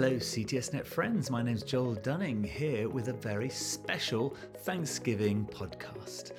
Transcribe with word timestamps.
Hello, 0.00 0.12
CTSNet 0.12 0.86
friends. 0.86 1.28
My 1.28 1.42
name's 1.42 1.64
Joel 1.64 1.94
Dunning 1.94 2.44
here 2.44 2.88
with 2.88 3.08
a 3.08 3.12
very 3.12 3.48
special 3.48 4.36
Thanksgiving 4.58 5.44
podcast. 5.52 6.34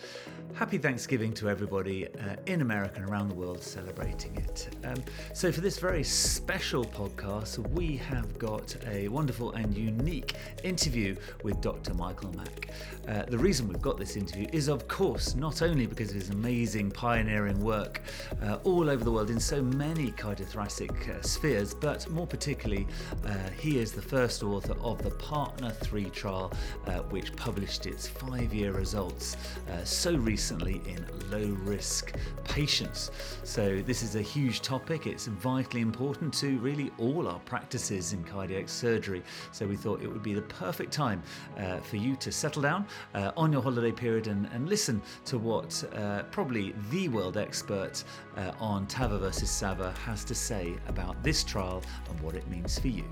Happy 0.59 0.77
Thanksgiving 0.77 1.31
to 1.35 1.49
everybody 1.49 2.05
uh, 2.05 2.35
in 2.45 2.59
America 2.59 2.99
and 2.99 3.09
around 3.09 3.29
the 3.29 3.33
world 3.33 3.63
celebrating 3.63 4.35
it. 4.35 4.67
Um, 4.83 5.01
so, 5.33 5.53
for 5.53 5.61
this 5.61 5.79
very 5.79 6.03
special 6.03 6.83
podcast, 6.83 7.65
we 7.69 7.95
have 7.95 8.37
got 8.37 8.75
a 8.85 9.07
wonderful 9.07 9.53
and 9.53 9.73
unique 9.73 10.33
interview 10.65 11.15
with 11.43 11.61
Dr. 11.61 11.93
Michael 11.93 12.35
Mack. 12.35 12.71
Uh, 13.07 13.23
the 13.23 13.37
reason 13.37 13.69
we've 13.69 13.81
got 13.81 13.97
this 13.97 14.17
interview 14.17 14.47
is, 14.51 14.67
of 14.67 14.85
course, 14.89 15.33
not 15.33 15.61
only 15.61 15.87
because 15.87 16.09
of 16.09 16.15
his 16.15 16.29
amazing 16.29 16.91
pioneering 16.91 17.61
work 17.61 18.01
uh, 18.43 18.57
all 18.65 18.89
over 18.89 19.05
the 19.05 19.11
world 19.11 19.29
in 19.29 19.39
so 19.39 19.61
many 19.61 20.11
cardiothoracic 20.11 21.09
uh, 21.09 21.21
spheres, 21.21 21.73
but 21.73 22.07
more 22.09 22.27
particularly, 22.27 22.85
uh, 23.25 23.37
he 23.57 23.79
is 23.79 23.93
the 23.93 24.01
first 24.01 24.43
author 24.43 24.75
of 24.81 25.01
the 25.03 25.11
Partner 25.11 25.69
3 25.69 26.03
trial, 26.09 26.51
uh, 26.87 26.97
which 27.03 27.33
published 27.37 27.85
its 27.85 28.09
five 28.09 28.53
year 28.53 28.73
results 28.73 29.37
so 29.85 30.15
recently 30.15 30.48
recently 30.49 30.81
in 30.91 31.05
low 31.29 31.55
risk 31.63 32.15
patients. 32.43 33.11
So, 33.43 33.83
this 33.85 34.01
is 34.01 34.15
a 34.15 34.21
huge 34.21 34.61
topic. 34.61 35.05
It's 35.05 35.27
vitally 35.27 35.81
important 35.81 36.33
to 36.35 36.57
really 36.57 36.91
all 36.97 37.27
our 37.27 37.37
practices 37.41 38.13
in 38.13 38.23
cardiac 38.23 38.67
surgery. 38.67 39.21
So, 39.51 39.67
we 39.67 39.75
thought 39.75 40.01
it 40.01 40.07
would 40.07 40.23
be 40.23 40.33
the 40.33 40.41
perfect 40.41 40.91
time 40.91 41.21
uh, 41.59 41.77
for 41.77 41.97
you 41.97 42.15
to 42.15 42.31
settle 42.31 42.63
down 42.63 42.87
uh, 43.13 43.31
on 43.37 43.53
your 43.53 43.61
holiday 43.61 43.91
period 43.91 44.25
and, 44.25 44.49
and 44.51 44.67
listen 44.67 45.03
to 45.25 45.37
what 45.37 45.83
uh, 45.93 46.23
probably 46.31 46.73
the 46.89 47.09
world 47.09 47.37
expert 47.37 48.03
uh, 48.35 48.51
on 48.59 48.87
TAVR 48.87 49.19
versus 49.19 49.49
SAVR 49.49 49.95
has 49.97 50.23
to 50.25 50.33
say 50.33 50.73
about 50.87 51.21
this 51.21 51.43
trial 51.43 51.83
and 52.09 52.19
what 52.21 52.33
it 52.33 52.47
means 52.49 52.79
for 52.79 52.87
you. 52.87 53.05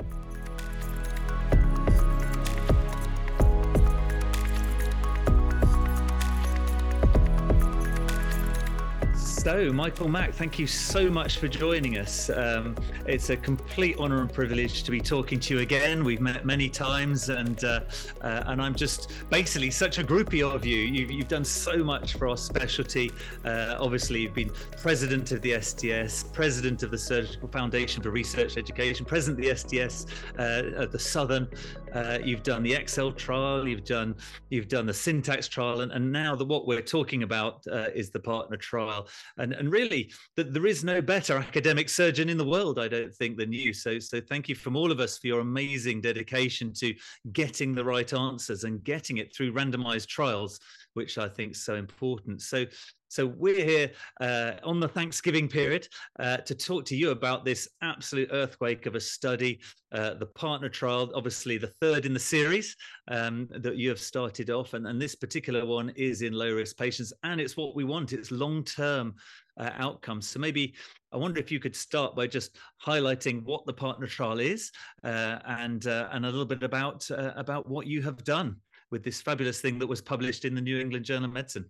So, 9.48 9.72
Michael 9.72 10.10
Mack, 10.10 10.34
thank 10.34 10.60
you 10.60 10.68
so 10.68 11.10
much 11.10 11.38
for 11.38 11.48
joining 11.48 12.00
us. 12.00 12.30
Um, 12.30 12.76
it's 13.06 13.30
a 13.30 13.38
complete 13.38 13.98
honour 13.98 14.20
and 14.20 14.30
privilege 14.30 14.84
to 14.84 14.92
be 14.92 15.00
talking 15.00 15.40
to 15.40 15.54
you 15.54 15.60
again. 15.62 16.04
We've 16.04 16.20
met 16.20 16.46
many 16.46 16.68
times, 16.68 17.30
and 17.30 17.64
uh, 17.64 17.80
uh, 18.20 18.44
and 18.48 18.62
I'm 18.62 18.76
just 18.76 19.14
basically 19.30 19.72
such 19.72 20.00
a 20.00 20.04
groupie 20.04 20.44
of 20.44 20.66
you. 20.66 20.76
You've, 20.76 21.12
you've 21.12 21.28
done 21.30 21.46
so 21.46 21.82
much 21.82 22.16
for 22.16 22.28
our 22.28 22.36
specialty. 22.36 23.10
Uh, 23.46 23.78
obviously, 23.80 24.20
you've 24.20 24.34
been 24.34 24.52
president 24.82 25.32
of 25.32 25.42
the 25.42 25.62
STS, 25.62 26.24
president 26.34 26.84
of 26.84 26.92
the 26.92 26.98
Surgical 26.98 27.48
Foundation 27.48 28.04
for 28.04 28.12
Research 28.12 28.58
Education, 28.58 29.06
president 29.06 29.40
of 29.40 29.50
the 29.50 29.56
STS 29.56 30.08
uh, 30.38 30.82
at 30.82 30.92
the 30.92 31.00
Southern. 31.00 31.48
Uh, 31.94 32.20
you've 32.22 32.44
done 32.44 32.64
the 32.64 32.74
Excel 32.74 33.14
trial. 33.14 33.66
You've 33.66 33.86
done 33.86 34.14
you've 34.50 34.68
done 34.68 34.86
the 34.86 34.94
Syntax 34.94 35.48
trial, 35.48 35.80
and, 35.80 35.94
and 35.94 36.12
now 36.12 36.36
the 36.36 36.44
what 36.44 36.68
we're 36.68 36.82
talking 36.82 37.24
about 37.24 37.66
uh, 37.72 37.86
is 37.96 38.10
the 38.10 38.20
partner 38.20 38.58
trial 38.58 39.08
and 39.38 39.54
and 39.54 39.72
really 39.72 40.12
that 40.36 40.54
there 40.54 40.66
is 40.66 40.84
no 40.84 41.02
better 41.02 41.38
academic 41.38 41.90
surgeon 41.90 42.30
in 42.30 42.38
the 42.38 42.46
world 42.46 42.80
i 42.80 42.88
don't 42.88 43.14
think 43.16 43.38
than 43.38 43.54
you. 43.54 43.74
So 43.74 44.00
so 44.00 44.20
thank 44.20 44.50
you 44.50 44.56
from 44.56 44.76
all 44.76 44.92
of 44.92 45.00
us 45.00 45.18
for 45.18 45.28
your 45.28 45.40
amazing 45.40 46.02
dedication 46.02 46.74
to 46.74 46.94
getting 47.32 47.74
the 47.74 47.86
right 47.86 48.12
answers 48.14 48.64
and 48.64 48.84
getting 48.84 49.18
it 49.18 49.34
through 49.34 49.54
randomized 49.54 50.08
trials 50.08 50.60
which 50.98 51.18
i 51.18 51.30
think 51.30 51.54
is 51.54 51.64
so 51.64 51.76
important 51.76 52.42
so 52.42 52.66
so 53.10 53.26
we're 53.26 53.64
here 53.64 53.92
uh, 54.20 54.54
on 54.64 54.80
the 54.80 54.88
Thanksgiving 54.88 55.48
period 55.48 55.88
uh, 56.20 56.38
to 56.38 56.54
talk 56.54 56.86
to 56.86 56.96
you 56.96 57.12
about 57.12 57.46
this 57.46 57.68
absolute 57.82 58.30
earthquake 58.32 58.86
of 58.86 58.96
a 58.96 59.00
study, 59.00 59.62
uh, 59.94 60.16
the 60.16 60.26
partner 60.26 60.68
trial, 60.68 61.10
obviously 61.16 61.58
the 61.58 61.72
third 61.82 62.06
in 62.06 62.14
the 62.14 62.20
series 62.20 62.76
um, 63.08 63.48
that 63.52 63.78
you 63.78 63.88
have 63.90 64.00
started 64.00 64.50
off, 64.50 64.74
and, 64.74 64.86
and, 64.86 65.02
this 65.02 65.16
particular 65.16 65.66
one 65.66 65.90
is 65.96 66.22
in 66.22 66.34
low 66.34 66.54
risk 66.54 66.76
patients, 66.78 67.14
and 67.24 67.40
it's 67.40 67.56
what 67.56 67.76
we 67.76 67.86
want. 67.86 68.12
It's 68.12 68.32
long 68.32 68.64
term 68.64 69.16
uh, 69.58 69.72
outcomes. 69.78 70.28
So 70.28 70.40
maybe 70.40 70.76
I 71.14 71.18
wonder 71.18 71.40
if 71.40 71.52
you 71.52 71.60
could 71.60 71.76
start 71.76 72.16
by 72.16 72.28
just 72.28 72.58
highlighting 72.86 73.44
what 73.44 73.66
the 73.66 73.74
partner 73.74 74.08
trial 74.08 74.40
is, 74.40 74.72
uh, 75.06 75.40
and 75.46 75.88
uh, 75.88 76.10
and 76.12 76.26
a 76.26 76.30
little 76.30 76.46
bit 76.46 76.64
about 76.64 77.10
about 77.10 77.70
what 77.70 77.88
you 77.88 78.02
have 78.02 78.24
done 78.26 78.58
with 78.92 79.04
this 79.04 79.22
fabulous 79.22 79.62
thing 79.62 79.80
that 79.80 79.88
was 79.88 80.02
published 80.02 80.46
in 80.46 80.56
the 80.56 80.62
New 80.62 80.80
England 80.80 81.06
Journal 81.06 81.26
of 81.26 81.34
Medicine. 81.34 81.66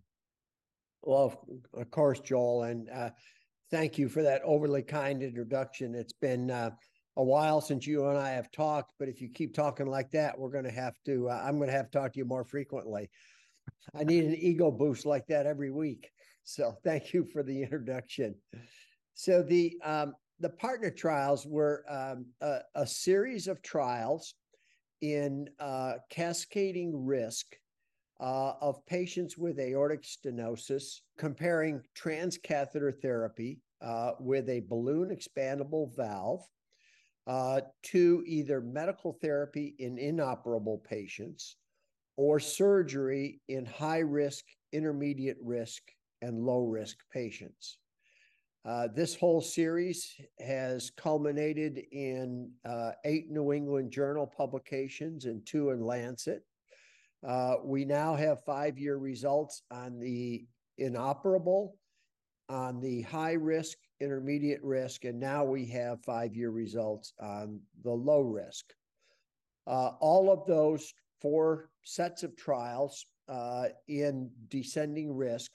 Well, 1.03 1.45
of 1.73 1.91
course, 1.91 2.19
Joel, 2.19 2.63
and 2.63 2.89
uh, 2.89 3.09
thank 3.71 3.97
you 3.97 4.09
for 4.09 4.23
that 4.23 4.41
overly 4.43 4.81
kind 4.81 5.23
introduction. 5.23 5.95
It's 5.95 6.13
been 6.13 6.51
uh, 6.51 6.71
a 7.15 7.23
while 7.23 7.61
since 7.61 7.87
you 7.87 8.07
and 8.07 8.17
I 8.17 8.31
have 8.31 8.51
talked, 8.51 8.93
but 8.99 9.07
if 9.07 9.21
you 9.21 9.29
keep 9.29 9.53
talking 9.53 9.87
like 9.87 10.11
that, 10.11 10.37
we're 10.37 10.51
going 10.51 10.65
to 10.65 10.71
have 10.71 10.95
to. 11.05 11.29
Uh, 11.29 11.41
I'm 11.43 11.57
going 11.57 11.69
to 11.69 11.75
have 11.75 11.89
to 11.91 11.97
talk 11.97 12.13
to 12.13 12.19
you 12.19 12.25
more 12.25 12.43
frequently. 12.43 13.09
I 13.95 14.03
need 14.03 14.23
an 14.25 14.35
ego 14.35 14.71
boost 14.71 15.05
like 15.05 15.27
that 15.27 15.45
every 15.45 15.71
week. 15.71 16.09
So 16.43 16.75
thank 16.83 17.13
you 17.13 17.25
for 17.25 17.43
the 17.43 17.61
introduction. 17.61 18.35
So 19.15 19.41
the 19.41 19.77
um, 19.83 20.13
the 20.39 20.49
partner 20.49 20.91
trials 20.91 21.45
were 21.45 21.83
um, 21.89 22.27
a, 22.41 22.59
a, 22.75 22.85
series 22.85 23.47
of 23.47 23.61
trials 23.63 24.35
in 25.01 25.49
uh, 25.59 25.93
cascading 26.09 27.05
risk 27.05 27.55
uh, 28.19 28.53
of 28.61 28.85
patients 28.85 29.37
with 29.37 29.59
aortic 29.59 30.03
stenosis, 30.03 31.01
comparing 31.17 31.81
transcatheter 31.95 32.93
therapy 33.01 33.59
uh, 33.81 34.11
with 34.19 34.49
a 34.49 34.61
balloon 34.61 35.09
expandable 35.09 35.95
valve 35.95 36.41
uh, 37.27 37.61
to 37.83 38.23
either 38.25 38.61
medical 38.61 39.13
therapy 39.21 39.75
in 39.79 39.97
inoperable 39.97 40.79
patients 40.79 41.57
or 42.15 42.39
surgery 42.39 43.39
in 43.47 43.65
high 43.65 43.99
risk, 43.99 44.45
intermediate 44.71 45.37
risk, 45.41 45.83
and 46.21 46.39
low 46.39 46.63
risk 46.63 46.97
patients. 47.13 47.77
Uh, 48.67 48.85
this 48.93 49.15
whole 49.15 49.39
series 49.39 50.19
has 50.39 50.89
culminated 50.89 51.83
in 51.93 52.51
uh, 52.65 52.91
eight 53.05 53.31
New 53.31 53.53
England 53.53 53.91
Journal 53.91 54.27
publications 54.27 55.23
and 55.23 55.45
two 55.45 55.69
in 55.69 55.79
Lancet. 55.79 56.43
Uh, 57.25 57.55
we 57.63 57.85
now 57.85 58.13
have 58.13 58.43
five 58.43 58.77
year 58.77 58.97
results 58.97 59.61
on 59.71 59.99
the 59.99 60.45
inoperable, 60.77 61.77
on 62.49 62.81
the 62.81 63.03
high 63.03 63.33
risk, 63.33 63.77
intermediate 64.01 64.61
risk, 64.61 65.05
and 65.05 65.17
now 65.17 65.45
we 65.45 65.65
have 65.65 66.03
five 66.03 66.35
year 66.35 66.49
results 66.49 67.13
on 67.21 67.61
the 67.85 67.91
low 67.91 68.19
risk. 68.19 68.65
Uh, 69.65 69.91
all 70.01 70.29
of 70.29 70.45
those 70.45 70.93
four 71.21 71.69
sets 71.83 72.21
of 72.21 72.35
trials 72.35 73.05
uh, 73.29 73.67
in 73.87 74.29
descending 74.49 75.15
risk 75.15 75.53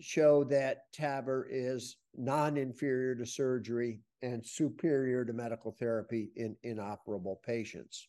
show 0.00 0.44
that 0.44 0.92
TAVR 0.92 1.44
is 1.50 1.96
non 2.16 2.56
inferior 2.56 3.14
to 3.14 3.26
surgery 3.26 4.00
and 4.22 4.44
superior 4.44 5.24
to 5.24 5.32
medical 5.32 5.72
therapy 5.72 6.30
in 6.36 6.56
inoperable 6.62 7.40
patients. 7.44 8.08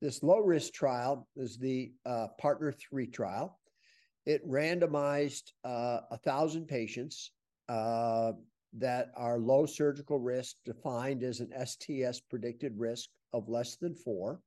This 0.00 0.22
low 0.22 0.38
risk 0.38 0.72
trial 0.72 1.28
is 1.36 1.58
the 1.58 1.92
uh, 2.04 2.28
Partner 2.38 2.72
3 2.72 3.06
trial. 3.06 3.58
It 4.26 4.46
randomized 4.48 5.52
uh, 5.64 6.00
1,000 6.08 6.66
patients 6.66 7.32
uh, 7.68 8.32
that 8.74 9.12
are 9.16 9.38
low 9.38 9.66
surgical 9.66 10.18
risk, 10.18 10.56
defined 10.64 11.22
as 11.22 11.40
an 11.40 11.52
STS 11.64 12.20
predicted 12.20 12.72
risk 12.76 13.08
of 13.32 13.48
less 13.48 13.76
than 13.76 13.94
four, 13.94 14.40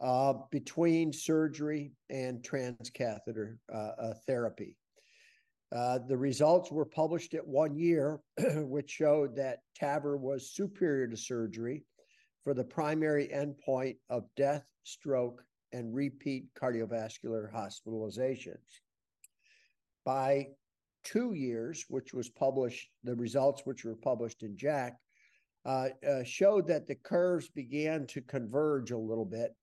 uh, 0.00 0.34
between 0.50 1.12
surgery 1.12 1.92
and 2.08 2.42
transcatheter 2.42 3.56
uh, 3.72 3.76
uh, 3.76 4.14
therapy. 4.26 4.76
Uh, 5.72 5.98
the 6.08 6.16
results 6.16 6.72
were 6.72 6.84
published 6.84 7.34
at 7.34 7.46
one 7.46 7.76
year, 7.76 8.20
which 8.56 8.90
showed 8.90 9.36
that 9.36 9.60
TAVR 9.80 10.18
was 10.18 10.52
superior 10.52 11.06
to 11.06 11.16
surgery 11.16 11.84
for 12.42 12.54
the 12.54 12.64
primary 12.64 13.28
endpoint 13.28 13.96
of 14.08 14.24
death, 14.36 14.64
stroke, 14.82 15.44
and 15.72 15.94
repeat 15.94 16.46
cardiovascular 16.60 17.52
hospitalizations. 17.52 18.80
By 20.04 20.48
two 21.04 21.34
years, 21.34 21.84
which 21.88 22.12
was 22.12 22.28
published, 22.28 22.88
the 23.04 23.14
results 23.14 23.62
which 23.64 23.84
were 23.84 23.94
published 23.94 24.42
in 24.42 24.56
JACC, 24.56 24.92
uh, 25.64 25.88
uh, 26.08 26.24
showed 26.24 26.66
that 26.66 26.88
the 26.88 26.94
curves 26.96 27.48
began 27.48 28.06
to 28.08 28.20
converge 28.22 28.90
a 28.90 28.98
little 28.98 29.24
bit 29.26 29.54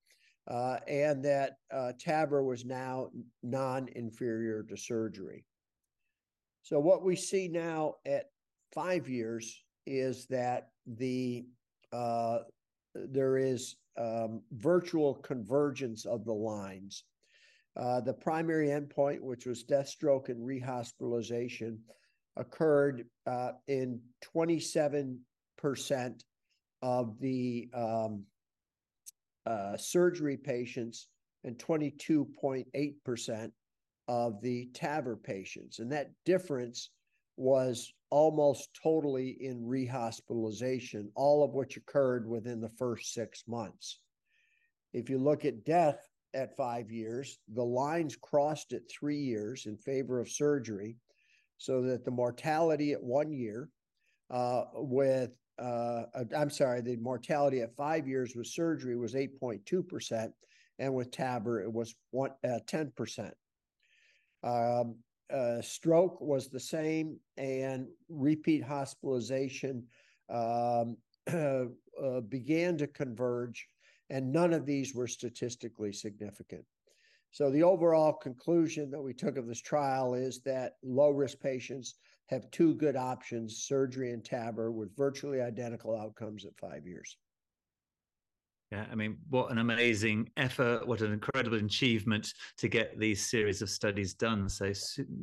uh, 0.46 0.78
and 0.86 1.22
that 1.24 1.56
uh, 1.72 1.92
TAVR 1.98 2.44
was 2.44 2.64
now 2.64 3.10
non 3.42 3.88
inferior 3.94 4.62
to 4.62 4.76
surgery. 4.76 5.44
So, 6.68 6.78
what 6.78 7.02
we 7.02 7.16
see 7.16 7.48
now 7.48 7.94
at 8.04 8.26
five 8.74 9.08
years 9.08 9.64
is 9.86 10.26
that 10.26 10.68
the 10.86 11.46
uh, 11.94 12.40
there 12.94 13.38
is 13.38 13.76
um, 13.96 14.42
virtual 14.52 15.14
convergence 15.14 16.04
of 16.04 16.26
the 16.26 16.34
lines. 16.34 17.04
Uh, 17.74 18.02
the 18.02 18.12
primary 18.12 18.68
endpoint, 18.68 19.22
which 19.22 19.46
was 19.46 19.62
death, 19.62 19.88
stroke, 19.88 20.28
and 20.28 20.46
rehospitalization, 20.46 21.78
occurred 22.36 23.06
uh, 23.26 23.52
in 23.68 23.98
27% 24.36 25.18
of 26.82 27.18
the 27.18 27.70
um, 27.72 28.24
uh, 29.46 29.74
surgery 29.78 30.36
patients 30.36 31.08
and 31.44 31.56
22.8% 31.56 33.52
of 34.08 34.40
the 34.40 34.68
TAVR 34.72 35.22
patients. 35.22 35.78
And 35.78 35.92
that 35.92 36.10
difference 36.24 36.90
was 37.36 37.92
almost 38.10 38.70
totally 38.82 39.36
in 39.40 39.62
rehospitalization, 39.62 41.08
all 41.14 41.44
of 41.44 41.54
which 41.54 41.76
occurred 41.76 42.28
within 42.28 42.60
the 42.60 42.70
first 42.70 43.12
six 43.12 43.44
months. 43.46 44.00
If 44.92 45.10
you 45.10 45.18
look 45.18 45.44
at 45.44 45.64
death 45.64 46.08
at 46.34 46.56
five 46.56 46.90
years, 46.90 47.38
the 47.54 47.64
lines 47.64 48.16
crossed 48.16 48.72
at 48.72 48.90
three 48.90 49.18
years 49.18 49.66
in 49.66 49.76
favor 49.76 50.20
of 50.20 50.30
surgery, 50.30 50.96
so 51.58 51.82
that 51.82 52.04
the 52.04 52.10
mortality 52.10 52.92
at 52.92 53.02
one 53.02 53.32
year 53.32 53.68
uh, 54.30 54.64
with 54.74 55.30
uh, 55.58 56.04
I'm 56.36 56.50
sorry, 56.50 56.80
the 56.80 56.96
mortality 56.96 57.60
at 57.62 57.74
five 57.74 58.06
years 58.06 58.36
with 58.36 58.46
surgery 58.46 58.96
was 58.96 59.14
8.2%, 59.14 60.30
and 60.78 60.94
with 60.94 61.10
TAVR, 61.10 61.64
it 61.64 61.72
was 61.72 61.94
one, 62.12 62.30
uh, 62.44 62.60
10%. 62.66 63.32
Um, 64.42 64.96
uh, 65.32 65.60
stroke 65.60 66.20
was 66.20 66.48
the 66.48 66.60
same, 66.60 67.18
and 67.36 67.86
repeat 68.08 68.64
hospitalization 68.64 69.84
um, 70.30 70.96
uh, 71.32 72.20
began 72.28 72.78
to 72.78 72.86
converge, 72.86 73.66
and 74.10 74.32
none 74.32 74.52
of 74.52 74.64
these 74.64 74.94
were 74.94 75.06
statistically 75.06 75.92
significant. 75.92 76.64
So, 77.30 77.50
the 77.50 77.62
overall 77.62 78.14
conclusion 78.14 78.90
that 78.90 79.02
we 79.02 79.12
took 79.12 79.36
of 79.36 79.46
this 79.46 79.60
trial 79.60 80.14
is 80.14 80.40
that 80.42 80.76
low 80.82 81.10
risk 81.10 81.40
patients 81.40 81.96
have 82.26 82.50
two 82.50 82.74
good 82.74 82.96
options 82.96 83.64
surgery 83.64 84.12
and 84.12 84.22
TAVR 84.22 84.72
with 84.72 84.96
virtually 84.96 85.40
identical 85.40 85.96
outcomes 85.96 86.46
at 86.46 86.56
five 86.58 86.86
years. 86.86 87.16
Yeah, 88.70 88.84
I 88.92 88.94
mean, 88.94 89.16
what 89.30 89.50
an 89.50 89.58
amazing 89.58 90.28
effort, 90.36 90.86
what 90.86 91.00
an 91.00 91.12
incredible 91.12 91.56
achievement 91.56 92.34
to 92.58 92.68
get 92.68 92.98
these 92.98 93.24
series 93.24 93.62
of 93.62 93.70
studies 93.70 94.12
done. 94.12 94.46
So, 94.50 94.72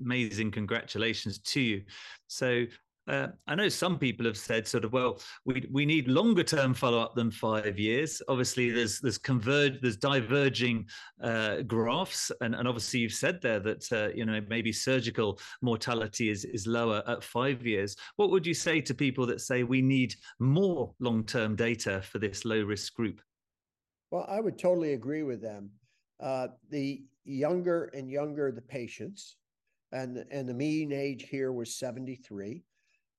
amazing 0.03 0.49
congratulations 0.49 1.37
to 1.39 1.61
you. 1.61 1.83
So, 2.25 2.65
uh, 3.07 3.27
I 3.45 3.53
know 3.53 3.69
some 3.69 3.99
people 3.99 4.25
have 4.25 4.37
said 4.37 4.67
sort 4.67 4.83
of, 4.83 4.91
well, 4.91 5.19
we 5.45 5.67
we 5.71 5.85
need 5.85 6.07
longer 6.07 6.43
term 6.43 6.73
follow 6.73 6.99
up 6.99 7.13
than 7.13 7.29
five 7.29 7.77
years. 7.77 8.19
Obviously, 8.27 8.71
there's 8.71 8.99
there's 8.99 9.19
converge 9.19 9.79
there's 9.79 9.97
diverging 9.97 10.87
uh, 11.21 11.61
graphs, 11.61 12.31
and, 12.41 12.55
and 12.55 12.67
obviously 12.67 13.01
you've 13.01 13.13
said 13.13 13.43
there 13.43 13.59
that 13.59 13.91
uh, 13.91 14.09
you 14.15 14.25
know 14.25 14.41
maybe 14.49 14.71
surgical 14.71 15.39
mortality 15.61 16.29
is 16.29 16.45
is 16.45 16.65
lower 16.65 17.03
at 17.07 17.23
five 17.23 17.63
years. 17.63 17.95
What 18.15 18.31
would 18.31 18.47
you 18.47 18.55
say 18.55 18.81
to 18.81 18.95
people 18.95 19.27
that 19.27 19.41
say 19.41 19.61
we 19.61 19.83
need 19.83 20.15
more 20.39 20.95
long 20.99 21.23
term 21.25 21.55
data 21.55 22.01
for 22.01 22.17
this 22.17 22.43
low 22.43 22.63
risk 22.63 22.95
group? 22.95 23.21
Well, 24.15 24.25
I 24.29 24.39
would 24.39 24.57
totally 24.57 24.93
agree 24.93 25.23
with 25.23 25.41
them. 25.41 25.71
Uh, 26.21 26.47
the 26.69 27.03
younger 27.25 27.91
and 27.93 28.09
younger 28.09 28.49
the 28.49 28.61
patients, 28.61 29.35
and 29.91 30.23
and 30.31 30.47
the 30.47 30.53
mean 30.53 30.93
age 30.93 31.27
here 31.29 31.51
was 31.51 31.75
seventy 31.75 32.15
three 32.15 32.63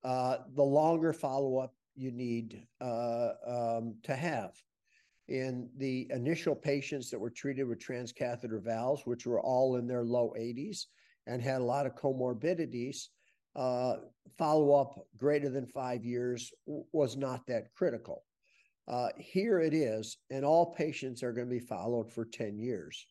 uh, 0.05 0.39
the 0.55 0.63
longer 0.63 1.13
follow 1.13 1.59
up 1.59 1.75
you 1.97 2.13
need 2.13 2.67
uh, 2.81 3.33
um, 3.47 3.97
to 4.05 4.17
have. 4.17 4.53
In 5.29 5.69
the 5.77 6.07
initial 6.09 6.55
patients 6.55 7.11
that 7.11 7.19
were 7.19 7.29
treated 7.29 7.65
with 7.69 7.79
transcatheter 7.79 8.63
valves, 8.63 9.03
which 9.05 9.27
were 9.27 9.43
all 9.43 9.77
in 9.77 9.87
their 9.87 10.05
low 10.05 10.33
80s 10.39 10.87
and 11.27 11.43
had 11.43 11.61
a 11.61 11.65
lot 11.65 11.85
of 11.85 11.95
comorbidities, 11.95 13.09
uh, 13.55 13.97
follow 14.39 14.73
up 14.73 15.07
greater 15.19 15.51
than 15.51 15.67
five 15.67 16.07
years 16.07 16.55
was 16.65 17.19
not 17.19 17.47
that 17.49 17.75
critical. 17.75 18.26
Uh, 18.89 19.09
here 19.19 19.61
it 19.61 19.75
is, 19.75 20.19
and 20.31 20.45
all 20.45 20.75
patients 20.75 21.23
are 21.23 21.33
going 21.33 21.49
to 21.49 21.55
be 21.55 21.61
followed 21.61 22.13
for 22.13 22.25
10 22.25 22.59
years. 22.59 23.07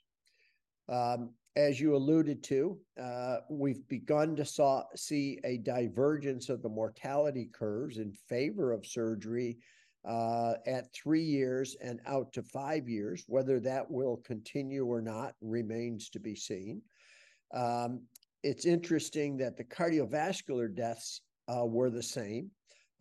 Um, 0.88 1.32
as 1.56 1.80
you 1.80 1.96
alluded 1.96 2.44
to, 2.44 2.78
uh, 3.02 3.38
we've 3.50 3.88
begun 3.88 4.36
to 4.36 4.46
saw, 4.46 4.84
see 4.96 5.40
a 5.44 5.58
divergence 5.58 6.50
of 6.50 6.62
the 6.62 6.70
mortality 6.70 7.50
curves 7.54 7.98
in 7.98 8.12
favor 8.12 8.72
of 8.72 8.86
surgery 8.86 9.58
uh, 10.06 10.54
at 10.68 10.94
three 10.94 11.24
years 11.24 11.76
and 11.82 12.00
out 12.06 12.32
to 12.34 12.44
five 12.44 12.88
years. 12.88 13.24
Whether 13.28 13.60
that 13.62 13.90
will 13.90 14.18
continue 14.18 14.86
or 14.86 15.02
not 15.02 15.34
remains 15.42 16.10
to 16.12 16.20
be 16.20 16.36
seen. 16.36 16.82
Um, 17.54 18.02
it's 18.44 18.66
interesting 18.66 19.38
that 19.38 19.58
the 19.58 19.64
cardiovascular 19.64 20.74
deaths 20.74 21.22
uh, 21.48 21.66
were 21.66 21.90
the 21.90 22.04
same. 22.04 22.52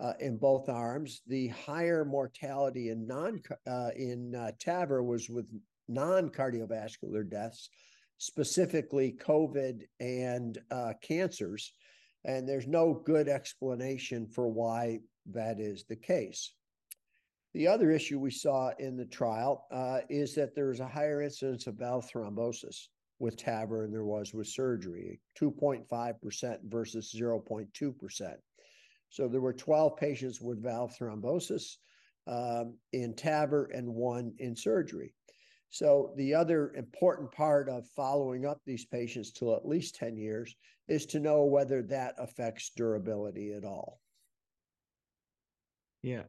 Uh, 0.00 0.12
in 0.18 0.36
both 0.36 0.68
arms, 0.68 1.22
the 1.26 1.48
higher 1.48 2.04
mortality 2.04 2.90
in 2.90 3.06
non 3.06 3.40
uh, 3.66 3.90
in 3.96 4.34
uh, 4.34 4.50
TAVR 4.58 5.04
was 5.04 5.28
with 5.30 5.46
non-cardiovascular 5.88 7.28
deaths, 7.28 7.70
specifically 8.18 9.16
COVID 9.24 9.82
and 10.00 10.58
uh, 10.70 10.94
cancers. 11.00 11.72
And 12.24 12.48
there's 12.48 12.66
no 12.66 13.02
good 13.04 13.28
explanation 13.28 14.26
for 14.26 14.48
why 14.48 15.00
that 15.32 15.60
is 15.60 15.84
the 15.84 15.96
case. 15.96 16.52
The 17.52 17.68
other 17.68 17.92
issue 17.92 18.18
we 18.18 18.32
saw 18.32 18.72
in 18.78 18.96
the 18.96 19.04
trial 19.04 19.66
uh, 19.70 20.00
is 20.08 20.34
that 20.34 20.56
there 20.56 20.72
is 20.72 20.80
a 20.80 20.88
higher 20.88 21.22
incidence 21.22 21.68
of 21.68 21.76
valve 21.76 22.10
thrombosis 22.10 22.88
with 23.20 23.36
TAVR 23.36 23.82
than 23.82 23.92
there 23.92 24.04
was 24.04 24.34
with 24.34 24.48
surgery, 24.48 25.20
2.5% 25.38 26.58
versus 26.64 27.14
0.2%. 27.16 28.34
So 29.14 29.28
there 29.28 29.40
were 29.40 29.52
12 29.52 29.96
patients 29.96 30.40
with 30.40 30.60
valve 30.60 30.92
thrombosis 30.98 31.76
um, 32.26 32.76
in 32.92 33.14
TAVR 33.14 33.66
and 33.72 33.94
one 33.94 34.34
in 34.38 34.56
surgery. 34.56 35.14
So, 35.68 36.12
the 36.16 36.34
other 36.34 36.72
important 36.74 37.30
part 37.30 37.68
of 37.68 37.86
following 37.94 38.44
up 38.44 38.60
these 38.66 38.84
patients 38.84 39.30
till 39.30 39.54
at 39.54 39.68
least 39.68 39.94
10 39.94 40.16
years 40.16 40.56
is 40.88 41.06
to 41.06 41.20
know 41.20 41.44
whether 41.44 41.80
that 41.82 42.16
affects 42.18 42.72
durability 42.76 43.52
at 43.52 43.64
all. 43.64 44.00
Yeah. 46.02 46.24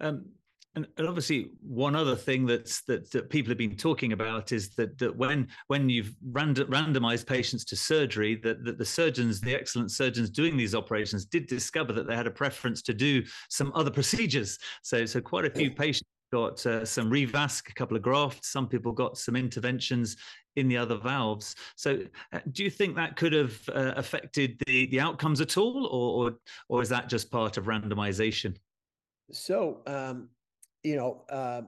Um, 0.00 0.26
and, 0.76 1.08
obviously, 1.08 1.50
one 1.60 1.96
other 1.96 2.14
thing 2.14 2.46
that's 2.46 2.82
that, 2.82 3.10
that 3.10 3.30
people 3.30 3.50
have 3.50 3.58
been 3.58 3.76
talking 3.76 4.12
about 4.12 4.52
is 4.52 4.74
that 4.76 4.98
that 4.98 5.16
when 5.16 5.48
when 5.68 5.88
you've 5.88 6.14
rand, 6.30 6.56
randomized 6.56 7.26
patients 7.26 7.64
to 7.66 7.76
surgery, 7.76 8.36
that, 8.44 8.64
that 8.64 8.78
the 8.78 8.84
surgeons, 8.84 9.40
the 9.40 9.54
excellent 9.54 9.90
surgeons 9.90 10.30
doing 10.30 10.56
these 10.56 10.74
operations, 10.74 11.24
did 11.24 11.46
discover 11.46 11.92
that 11.92 12.06
they 12.06 12.14
had 12.14 12.26
a 12.26 12.30
preference 12.30 12.82
to 12.82 12.94
do 12.94 13.24
some 13.48 13.72
other 13.74 13.90
procedures. 13.90 14.58
So 14.82 15.06
so 15.06 15.20
quite 15.20 15.46
a 15.46 15.50
few 15.50 15.70
patients 15.70 16.10
got 16.32 16.64
uh, 16.66 16.84
some 16.84 17.10
revasc, 17.10 17.68
a 17.70 17.74
couple 17.74 17.96
of 17.96 18.02
grafts. 18.02 18.48
Some 18.48 18.68
people 18.68 18.92
got 18.92 19.16
some 19.16 19.36
interventions 19.36 20.16
in 20.56 20.68
the 20.68 20.76
other 20.76 20.96
valves. 20.96 21.54
So, 21.76 22.00
uh, 22.32 22.40
do 22.52 22.64
you 22.64 22.70
think 22.70 22.96
that 22.96 23.16
could 23.16 23.32
have 23.32 23.60
uh, 23.68 23.92
affected 23.96 24.60
the 24.66 24.86
the 24.86 25.00
outcomes 25.00 25.40
at 25.40 25.56
all, 25.56 25.86
or, 25.86 26.26
or 26.26 26.36
or 26.68 26.82
is 26.82 26.88
that 26.88 27.08
just 27.08 27.30
part 27.30 27.56
of 27.56 27.64
randomization? 27.64 28.56
So, 29.32 29.82
um, 29.86 30.28
you 30.86 30.94
know, 30.94 31.24
uh, 31.30 31.62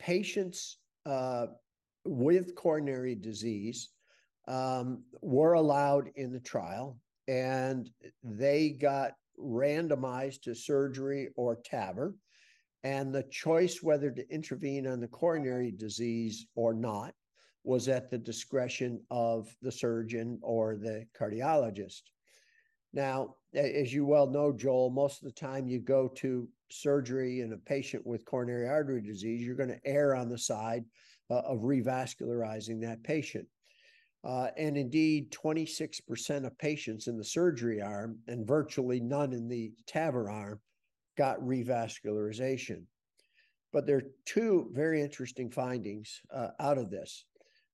patients 0.00 0.78
uh, 1.06 1.46
with 2.04 2.56
coronary 2.56 3.14
disease 3.14 3.90
um, 4.48 5.04
were 5.22 5.52
allowed 5.52 6.10
in 6.16 6.32
the 6.32 6.40
trial, 6.40 6.98
and 7.28 7.90
they 8.24 8.70
got 8.70 9.12
randomized 9.38 10.42
to 10.42 10.54
surgery 10.56 11.28
or 11.36 11.58
TAVR 11.62 12.12
and 12.82 13.14
the 13.14 13.22
choice 13.30 13.84
whether 13.84 14.10
to 14.10 14.28
intervene 14.34 14.88
on 14.88 14.98
the 14.98 15.06
coronary 15.06 15.70
disease 15.70 16.48
or 16.56 16.74
not 16.74 17.14
was 17.62 17.86
at 17.86 18.10
the 18.10 18.18
discretion 18.18 19.00
of 19.12 19.54
the 19.62 19.70
surgeon 19.70 20.40
or 20.42 20.74
the 20.74 21.06
cardiologist. 21.18 22.02
Now, 22.92 23.36
as 23.54 23.94
you 23.94 24.04
well 24.06 24.26
know, 24.26 24.52
Joel, 24.52 24.90
most 24.90 25.22
of 25.22 25.28
the 25.28 25.40
time 25.40 25.68
you 25.68 25.78
go 25.78 26.08
to 26.16 26.48
surgery 26.72 27.40
in 27.40 27.52
a 27.52 27.56
patient 27.56 28.06
with 28.06 28.24
coronary 28.24 28.68
artery 28.68 29.02
disease, 29.02 29.42
you're 29.42 29.56
going 29.56 29.68
to 29.68 29.86
err 29.86 30.14
on 30.14 30.28
the 30.28 30.38
side 30.38 30.84
uh, 31.30 31.40
of 31.40 31.60
revascularizing 31.60 32.80
that 32.82 33.02
patient. 33.02 33.46
Uh, 34.22 34.48
and 34.56 34.76
indeed, 34.76 35.32
26% 35.32 36.46
of 36.46 36.58
patients 36.58 37.06
in 37.06 37.16
the 37.16 37.24
surgery 37.24 37.80
arm 37.80 38.18
and 38.28 38.46
virtually 38.46 39.00
none 39.00 39.32
in 39.32 39.48
the 39.48 39.72
TAVR 39.86 40.30
arm 40.30 40.60
got 41.16 41.40
revascularization. 41.40 42.82
But 43.72 43.86
there 43.86 43.96
are 43.96 44.10
two 44.26 44.70
very 44.72 45.00
interesting 45.00 45.50
findings 45.50 46.20
uh, 46.34 46.48
out 46.58 46.76
of 46.76 46.90
this. 46.90 47.24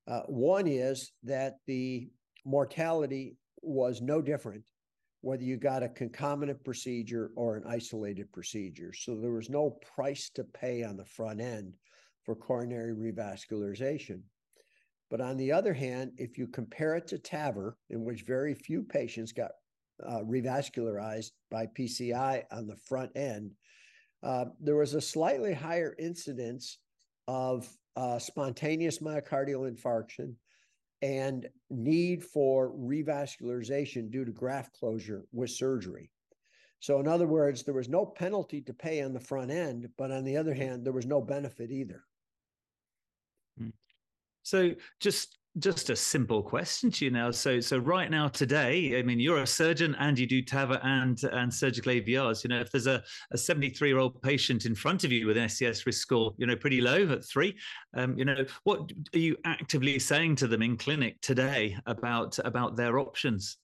Uh, 0.07 0.21
one 0.26 0.69
is 0.69 1.12
that 1.25 1.57
the 1.67 2.09
mortality 2.45 3.37
was 3.62 4.00
no 4.00 4.23
different 4.23 4.62
whether 5.26 5.42
you 5.42 5.56
got 5.56 5.83
a 5.83 5.88
concomitant 5.88 6.62
procedure 6.64 7.33
or 7.35 7.56
an 7.56 7.64
isolated 7.66 8.33
procedure. 8.33 8.92
So 8.92 9.16
there 9.16 9.33
was 9.33 9.50
no 9.50 9.71
price 9.97 10.30
to 10.37 10.45
pay 10.45 10.85
on 10.85 10.97
the 10.97 11.04
front 11.04 11.40
end 11.40 11.75
for 12.23 12.37
coronary 12.37 12.95
revascularization. 12.95 14.21
But 15.11 15.21
on 15.21 15.37
the 15.37 15.50
other 15.50 15.75
hand, 15.75 16.12
if 16.16 16.38
you 16.38 16.47
compare 16.47 16.95
it 16.95 17.09
to 17.09 17.18
TAVR, 17.18 17.73
in 17.90 18.04
which 18.04 18.23
very 18.23 18.54
few 18.54 18.85
patients 18.85 19.33
got 19.33 19.50
uh, 20.06 20.21
revascularized 20.21 21.33
by 21.50 21.66
PCI 21.76 22.45
on 22.52 22.68
the 22.68 22.76
front 22.76 23.11
end, 23.16 23.50
uh, 24.23 24.45
there 24.61 24.76
was 24.76 24.95
a 24.95 25.00
slightly 25.00 25.52
higher 25.52 25.97
incidence 25.99 26.78
of 27.26 27.68
uh, 27.97 28.21
spontaneous 28.21 29.00
myocardial 29.00 29.68
infarction 29.68 30.35
and 31.03 31.49
need 31.71 32.25
for 32.25 32.71
revascularization 32.71 34.11
due 34.11 34.25
to 34.25 34.33
graft 34.33 34.73
closure 34.79 35.25
with 35.33 35.50
surgery. 35.50 36.11
So, 36.81 37.00
in 37.00 37.09
other 37.09 37.26
words, 37.26 37.62
there 37.62 37.75
was 37.75 37.88
no 37.88 38.05
penalty 38.05 38.61
to 38.62 38.73
pay 38.73 39.03
on 39.03 39.12
the 39.12 39.21
front 39.21 39.50
end, 39.50 39.88
but 39.97 40.11
on 40.11 40.25
the 40.25 40.37
other 40.37 40.55
hand, 40.55 40.85
there 40.85 40.93
was 40.93 41.07
no 41.07 41.21
benefit 41.21 41.71
either. 41.71 42.05
Hmm. 43.59 43.71
So, 44.43 44.75
just 45.00 45.38
just 45.59 45.89
a 45.89 45.97
simple 45.97 46.43
question 46.43 46.91
to 46.91 47.05
you 47.05 47.11
now. 47.11 47.31
So, 47.31 47.61
so 47.61 47.79
right 47.79 48.11
now 48.11 48.29
today, 48.29 48.99
I 48.99 49.03
mean, 49.03 49.19
you're 49.19 49.43
a 49.43 49.47
surgeon 49.47 49.97
and 49.99 50.19
you 50.19 50.27
do 50.27 50.43
TAVR 50.43 50.85
and 50.85 51.23
and 51.25 51.53
surgical 51.53 51.93
AVRs. 51.93 52.45
You 52.45 52.49
know, 52.49 52.61
if 52.61 52.71
there's 52.71 52.87
a, 52.87 53.03
a 53.33 53.39
73 53.39 53.89
year 53.89 53.99
old 53.99 54.21
patient 54.23 54.67
in 54.67 54.75
front 54.75 55.05
of 55.05 55.13
you 55.13 55.27
with 55.27 55.37
an 55.37 55.49
STS 55.49 55.87
risk 55.87 56.01
score, 56.01 56.35
you 56.37 56.47
know, 56.47 56.57
pretty 56.57 56.81
low 56.81 57.09
at 57.11 57.25
three, 57.25 57.57
um, 57.97 58.19
you 58.19 58.25
know, 58.25 58.45
what 58.65 58.93
are 59.15 59.19
you 59.19 59.37
actively 59.45 59.99
saying 59.99 60.37
to 60.37 60.47
them 60.47 60.63
in 60.63 60.77
clinic 60.77 61.21
today 61.23 61.77
about 61.87 62.39
about 62.45 62.77
their 62.77 62.99
options? 62.99 63.57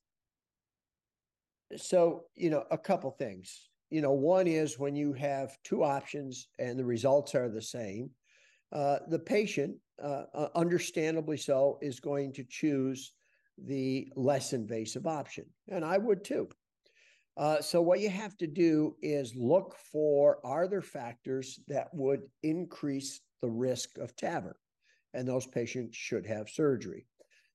So, 1.76 2.24
you 2.34 2.50
know, 2.50 2.64
a 2.70 2.78
couple 2.78 3.10
things. 3.10 3.68
You 3.90 4.00
know, 4.00 4.12
one 4.12 4.46
is 4.46 4.78
when 4.78 4.96
you 4.96 5.12
have 5.14 5.56
two 5.64 5.84
options 5.84 6.48
and 6.58 6.78
the 6.78 6.84
results 6.84 7.34
are 7.34 7.50
the 7.50 7.60
same, 7.60 8.10
uh, 8.72 8.98
the 9.08 9.18
patient 9.18 9.76
uh, 10.02 10.24
uh, 10.34 10.48
understandably 10.54 11.36
so, 11.36 11.78
is 11.82 12.00
going 12.00 12.32
to 12.32 12.44
choose 12.44 13.12
the 13.58 14.08
less 14.16 14.52
invasive 14.52 15.06
option. 15.06 15.44
And 15.68 15.84
I 15.84 15.98
would 15.98 16.24
too. 16.24 16.48
Uh, 17.36 17.60
so, 17.60 17.80
what 17.80 18.00
you 18.00 18.10
have 18.10 18.36
to 18.38 18.46
do 18.46 18.96
is 19.02 19.34
look 19.36 19.76
for 19.92 20.38
are 20.44 20.66
there 20.66 20.82
factors 20.82 21.60
that 21.68 21.88
would 21.92 22.22
increase 22.42 23.20
the 23.40 23.50
risk 23.50 23.98
of 23.98 24.16
TAVR? 24.16 24.54
And 25.14 25.28
those 25.28 25.46
patients 25.46 25.96
should 25.96 26.26
have 26.26 26.48
surgery. 26.48 27.06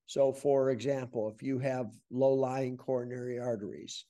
So, 0.06 0.32
for 0.32 0.70
example, 0.70 1.32
if 1.34 1.44
you 1.44 1.60
have 1.60 1.92
low 2.10 2.34
lying 2.34 2.78
coronary 2.78 3.40
arteries, 3.40 4.06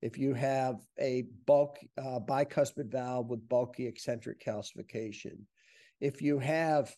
if 0.00 0.16
you 0.16 0.32
have 0.34 0.76
a 0.98 1.24
bulk 1.46 1.78
uh, 1.98 2.20
bicuspid 2.20 2.90
valve 2.90 3.28
with 3.28 3.48
bulky 3.48 3.86
eccentric 3.86 4.42
calcification, 4.42 5.38
if 6.00 6.22
you 6.22 6.38
have 6.38 6.94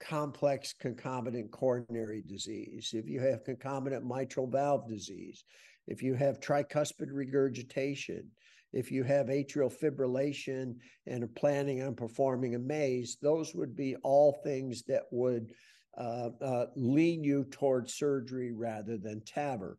complex 0.00 0.72
concomitant 0.72 1.50
coronary 1.50 2.22
disease, 2.26 2.90
if 2.94 3.06
you 3.06 3.20
have 3.20 3.44
concomitant 3.44 4.04
mitral 4.04 4.46
valve 4.46 4.88
disease, 4.88 5.44
if 5.86 6.02
you 6.02 6.14
have 6.14 6.40
tricuspid 6.40 7.08
regurgitation, 7.12 8.24
if 8.72 8.90
you 8.90 9.02
have 9.02 9.26
atrial 9.26 9.72
fibrillation 9.72 10.76
and 11.06 11.24
are 11.24 11.28
planning 11.28 11.82
on 11.82 11.94
performing 11.94 12.54
a 12.54 12.58
maze, 12.58 13.18
those 13.20 13.54
would 13.54 13.74
be 13.74 13.96
all 14.02 14.40
things 14.44 14.82
that 14.84 15.02
would 15.10 15.52
uh, 15.98 16.30
uh, 16.40 16.66
lean 16.76 17.24
you 17.24 17.44
towards 17.50 17.94
surgery 17.94 18.52
rather 18.52 18.96
than 18.96 19.20
TAVR. 19.22 19.74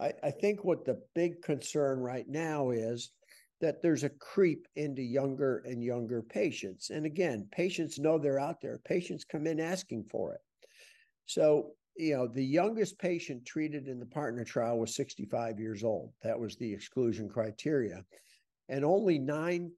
I, 0.00 0.12
I 0.22 0.30
think 0.30 0.64
what 0.64 0.84
the 0.84 1.00
big 1.14 1.42
concern 1.42 1.98
right 1.98 2.28
now 2.28 2.70
is 2.70 3.10
that 3.64 3.80
there's 3.80 4.04
a 4.04 4.10
creep 4.10 4.68
into 4.76 5.00
younger 5.00 5.62
and 5.64 5.82
younger 5.82 6.20
patients. 6.20 6.90
And 6.90 7.06
again, 7.06 7.48
patients 7.50 7.98
know 7.98 8.18
they're 8.18 8.38
out 8.38 8.60
there. 8.60 8.78
Patients 8.84 9.24
come 9.24 9.46
in 9.46 9.58
asking 9.58 10.04
for 10.10 10.34
it. 10.34 10.42
So, 11.24 11.70
you 11.96 12.14
know, 12.14 12.26
the 12.26 12.44
youngest 12.44 12.98
patient 12.98 13.46
treated 13.46 13.88
in 13.88 13.98
the 13.98 14.04
partner 14.04 14.44
trial 14.44 14.78
was 14.78 14.94
65 14.94 15.58
years 15.58 15.82
old. 15.82 16.12
That 16.22 16.38
was 16.38 16.56
the 16.56 16.70
exclusion 16.70 17.26
criteria. 17.26 18.04
And 18.68 18.84
only 18.84 19.18
9% 19.18 19.70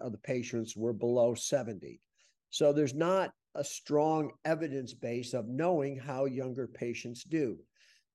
of 0.00 0.12
the 0.12 0.18
patients 0.18 0.76
were 0.76 0.92
below 0.92 1.34
70. 1.34 2.00
So 2.50 2.72
there's 2.72 2.94
not 2.94 3.32
a 3.56 3.64
strong 3.64 4.30
evidence 4.44 4.94
base 4.94 5.34
of 5.34 5.48
knowing 5.48 5.98
how 5.98 6.26
younger 6.26 6.68
patients 6.68 7.24
do. 7.24 7.58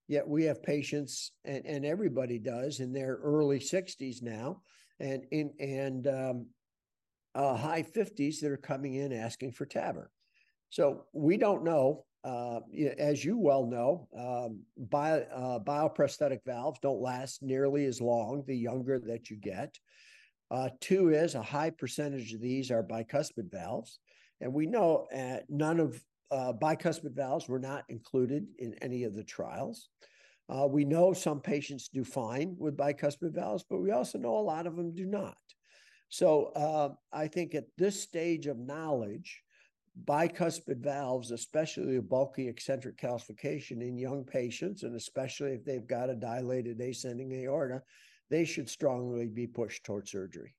Yet 0.07 0.25
we 0.25 0.45
have 0.45 0.63
patients, 0.63 1.33
and, 1.43 1.65
and 1.65 1.85
everybody 1.85 2.39
does, 2.39 2.79
in 2.79 2.93
their 2.93 3.15
early 3.21 3.59
60s 3.59 4.21
now 4.21 4.61
and 4.99 5.23
in 5.31 5.51
and 5.59 6.07
um, 6.07 6.45
uh, 7.35 7.55
high 7.55 7.83
50s 7.83 8.39
that 8.41 8.51
are 8.51 8.57
coming 8.57 8.95
in 8.95 9.13
asking 9.13 9.51
for 9.51 9.65
TAVR. 9.65 10.07
So 10.69 11.05
we 11.13 11.37
don't 11.37 11.63
know. 11.63 12.05
Uh, 12.25 12.59
as 12.97 13.23
you 13.23 13.37
well 13.37 13.65
know, 13.65 14.09
um, 14.17 14.59
bio, 14.75 15.21
uh, 15.33 15.57
bioprosthetic 15.59 16.39
valves 16.45 16.77
don't 16.81 17.01
last 17.01 17.41
nearly 17.41 17.85
as 17.85 18.01
long 18.01 18.43
the 18.45 18.57
younger 18.57 18.99
that 18.99 19.29
you 19.29 19.37
get. 19.37 19.79
Uh, 20.51 20.67
two 20.81 21.09
is 21.09 21.35
a 21.35 21.41
high 21.41 21.69
percentage 21.69 22.33
of 22.33 22.41
these 22.41 22.71
are 22.71 22.83
bicuspid 22.83 23.49
valves. 23.49 23.99
And 24.41 24.53
we 24.53 24.65
know 24.65 25.07
uh, 25.15 25.37
none 25.47 25.79
of 25.79 26.03
uh, 26.31 26.53
bicuspid 26.53 27.15
valves 27.15 27.47
were 27.47 27.59
not 27.59 27.85
included 27.89 28.47
in 28.57 28.73
any 28.81 29.03
of 29.05 29.15
the 29.15 29.23
trials. 29.23 29.87
Uh, 30.49 30.65
we 30.65 30.83
know 30.83 31.13
some 31.13 31.39
patients 31.39 31.89
do 31.89 32.03
fine 32.03 32.55
with 32.57 32.75
bicuspid 32.75 33.33
valves, 33.33 33.63
but 33.69 33.79
we 33.79 33.91
also 33.91 34.17
know 34.17 34.35
a 34.37 34.39
lot 34.39 34.65
of 34.65 34.75
them 34.75 34.93
do 34.95 35.05
not. 35.05 35.37
So 36.09 36.45
uh, 36.55 36.89
I 37.13 37.27
think 37.27 37.53
at 37.53 37.67
this 37.77 38.01
stage 38.01 38.47
of 38.47 38.57
knowledge, 38.57 39.43
bicuspid 40.05 40.81
valves, 40.83 41.29
especially 41.29 41.97
a 41.97 42.01
bulky 42.01 42.47
eccentric 42.47 42.97
calcification 42.97 43.81
in 43.81 43.97
young 43.97 44.23
patients, 44.23 44.83
and 44.83 44.95
especially 44.95 45.51
if 45.51 45.63
they've 45.65 45.87
got 45.87 46.09
a 46.09 46.15
dilated 46.15 46.79
ascending 46.81 47.31
aorta, 47.33 47.83
they 48.31 48.45
should 48.45 48.69
strongly 48.69 49.27
be 49.27 49.45
pushed 49.45 49.83
toward 49.83 50.07
surgery. 50.07 50.55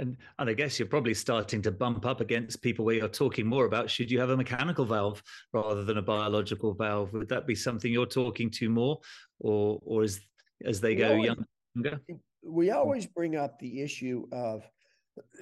And, 0.00 0.16
and 0.38 0.48
I 0.48 0.54
guess 0.54 0.78
you're 0.78 0.88
probably 0.88 1.12
starting 1.12 1.60
to 1.62 1.70
bump 1.70 2.06
up 2.06 2.22
against 2.22 2.62
people 2.62 2.86
where 2.86 2.94
you're 2.94 3.08
talking 3.08 3.46
more 3.46 3.66
about 3.66 3.90
should 3.90 4.10
you 4.10 4.18
have 4.18 4.30
a 4.30 4.36
mechanical 4.36 4.86
valve 4.86 5.22
rather 5.52 5.84
than 5.84 5.98
a 5.98 6.02
biological 6.02 6.72
valve? 6.72 7.12
Would 7.12 7.28
that 7.28 7.46
be 7.46 7.54
something 7.54 7.92
you're 7.92 8.06
talking 8.06 8.50
to 8.52 8.70
more, 8.70 8.98
or 9.38 9.78
or 9.84 10.02
is 10.02 10.20
as 10.64 10.80
they 10.80 10.94
we 10.94 10.96
go 10.96 11.12
always, 11.12 11.30
younger? 11.76 12.00
We 12.42 12.70
always 12.70 13.06
bring 13.06 13.36
up 13.36 13.58
the 13.58 13.82
issue 13.82 14.26
of 14.32 14.64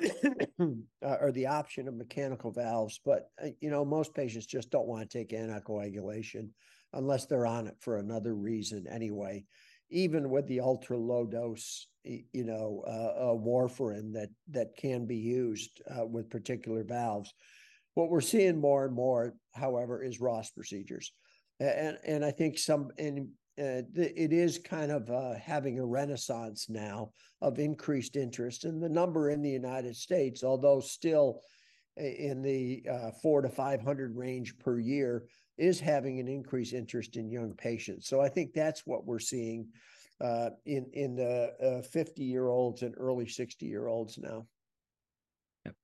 uh, 0.60 1.16
or 1.20 1.30
the 1.30 1.46
option 1.46 1.86
of 1.86 1.94
mechanical 1.94 2.50
valves, 2.50 3.00
but 3.04 3.30
uh, 3.42 3.50
you 3.60 3.70
know 3.70 3.84
most 3.84 4.12
patients 4.12 4.46
just 4.46 4.70
don't 4.70 4.88
want 4.88 5.08
to 5.08 5.18
take 5.18 5.30
anticoagulation 5.30 6.48
unless 6.94 7.26
they're 7.26 7.46
on 7.46 7.68
it 7.68 7.76
for 7.78 7.98
another 7.98 8.34
reason 8.34 8.86
anyway 8.90 9.44
even 9.90 10.30
with 10.30 10.46
the 10.46 10.60
ultra 10.60 10.96
low 10.96 11.24
dose, 11.26 11.86
you 12.32 12.44
know, 12.44 12.82
uh, 12.86 13.30
uh, 13.30 13.34
warfarin 13.34 14.12
that 14.12 14.30
that 14.50 14.76
can 14.76 15.06
be 15.06 15.16
used 15.16 15.82
uh, 15.90 16.06
with 16.06 16.30
particular 16.30 16.84
valves. 16.84 17.32
What 17.94 18.10
we're 18.10 18.20
seeing 18.20 18.60
more 18.60 18.84
and 18.86 18.94
more, 18.94 19.34
however, 19.54 20.02
is 20.02 20.20
Ross 20.20 20.50
procedures, 20.50 21.12
and 21.60 21.98
and 22.06 22.24
I 22.24 22.30
think 22.30 22.58
some 22.58 22.90
and 22.98 23.28
uh, 23.58 23.82
it 23.94 24.32
is 24.32 24.58
kind 24.58 24.92
of 24.92 25.10
uh, 25.10 25.34
having 25.34 25.78
a 25.78 25.86
renaissance 25.86 26.68
now 26.68 27.10
of 27.40 27.58
increased 27.58 28.16
interest, 28.16 28.64
and 28.64 28.82
the 28.82 28.88
number 28.88 29.30
in 29.30 29.42
the 29.42 29.50
United 29.50 29.96
States, 29.96 30.44
although 30.44 30.80
still 30.80 31.40
in 31.96 32.42
the 32.42 32.84
uh, 32.88 33.10
four 33.22 33.42
to 33.42 33.48
five 33.48 33.82
hundred 33.82 34.16
range 34.16 34.56
per 34.58 34.78
year, 34.78 35.24
is 35.56 35.80
having 35.80 36.20
an 36.20 36.28
increased 36.28 36.72
interest 36.72 37.16
in 37.16 37.30
young 37.30 37.52
patients. 37.54 38.06
So 38.08 38.20
I 38.20 38.28
think 38.28 38.52
that's 38.52 38.86
what 38.86 39.04
we're 39.04 39.18
seeing 39.18 39.66
uh, 40.20 40.50
in 40.66 40.86
in 40.92 41.16
the 41.16 41.84
50 41.90 42.22
uh, 42.22 42.24
year 42.24 42.48
olds 42.48 42.82
and 42.82 42.94
early 42.98 43.28
60 43.28 43.66
year 43.66 43.86
olds 43.86 44.18
now. 44.18 44.46
Yep. 45.64 45.74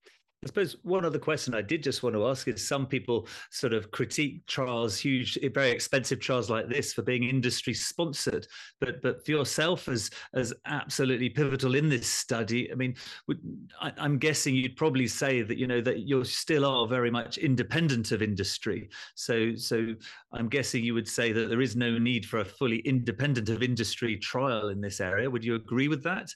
I 0.44 0.46
suppose 0.46 0.76
one 0.82 1.06
other 1.06 1.18
question 1.18 1.54
I 1.54 1.62
did 1.62 1.82
just 1.82 2.02
want 2.02 2.14
to 2.14 2.26
ask 2.26 2.46
is 2.48 2.66
some 2.66 2.86
people 2.86 3.26
sort 3.50 3.72
of 3.72 3.90
critique 3.90 4.46
trials, 4.46 4.98
huge, 4.98 5.38
very 5.54 5.70
expensive 5.70 6.20
trials 6.20 6.50
like 6.50 6.68
this 6.68 6.92
for 6.92 7.00
being 7.00 7.24
industry 7.24 7.72
sponsored. 7.72 8.46
But 8.78 9.00
but 9.00 9.24
for 9.24 9.30
yourself 9.30 9.88
as 9.88 10.10
as 10.34 10.52
absolutely 10.66 11.30
pivotal 11.30 11.74
in 11.74 11.88
this 11.88 12.06
study, 12.06 12.70
I 12.70 12.74
mean, 12.74 12.94
would, 13.26 13.40
I, 13.80 13.92
am 13.96 14.18
guessing 14.18 14.54
you'd 14.54 14.76
probably 14.76 15.06
say 15.06 15.40
that 15.40 15.56
you 15.56 15.66
know 15.66 15.80
that 15.80 16.00
you 16.00 16.22
still 16.24 16.66
are 16.66 16.86
very 16.86 17.10
much 17.10 17.38
independent 17.38 18.12
of 18.12 18.20
industry. 18.20 18.90
So 19.14 19.54
so 19.56 19.94
I'm 20.32 20.50
guessing 20.50 20.84
you 20.84 20.92
would 20.92 21.08
say 21.08 21.32
that 21.32 21.48
there 21.48 21.62
is 21.62 21.74
no 21.74 21.96
need 21.96 22.26
for 22.26 22.40
a 22.40 22.44
fully 22.44 22.80
independent 22.80 23.48
of 23.48 23.62
industry 23.62 24.18
trial 24.18 24.68
in 24.68 24.82
this 24.82 25.00
area. 25.00 25.30
Would 25.30 25.44
you 25.44 25.54
agree 25.54 25.88
with 25.88 26.02
that? 26.02 26.28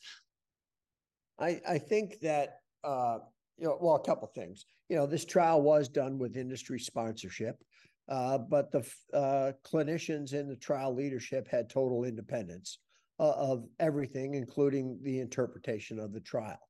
I 1.38 1.60
I 1.68 1.78
think 1.78 2.20
that. 2.20 2.60
Uh, 2.82 3.18
you 3.58 3.66
know, 3.66 3.78
well, 3.80 3.96
a 3.96 4.04
couple 4.04 4.28
things. 4.28 4.66
You 4.88 4.96
know, 4.96 5.06
this 5.06 5.24
trial 5.24 5.62
was 5.62 5.88
done 5.88 6.18
with 6.18 6.36
industry 6.36 6.78
sponsorship, 6.78 7.62
uh, 8.08 8.38
but 8.38 8.70
the 8.70 8.88
uh, 9.12 9.52
clinicians 9.64 10.32
in 10.32 10.48
the 10.48 10.56
trial 10.56 10.94
leadership 10.94 11.48
had 11.48 11.68
total 11.68 12.04
independence 12.04 12.78
uh, 13.18 13.32
of 13.32 13.64
everything, 13.80 14.34
including 14.34 14.98
the 15.02 15.20
interpretation 15.20 15.98
of 15.98 16.12
the 16.12 16.20
trial. 16.20 16.60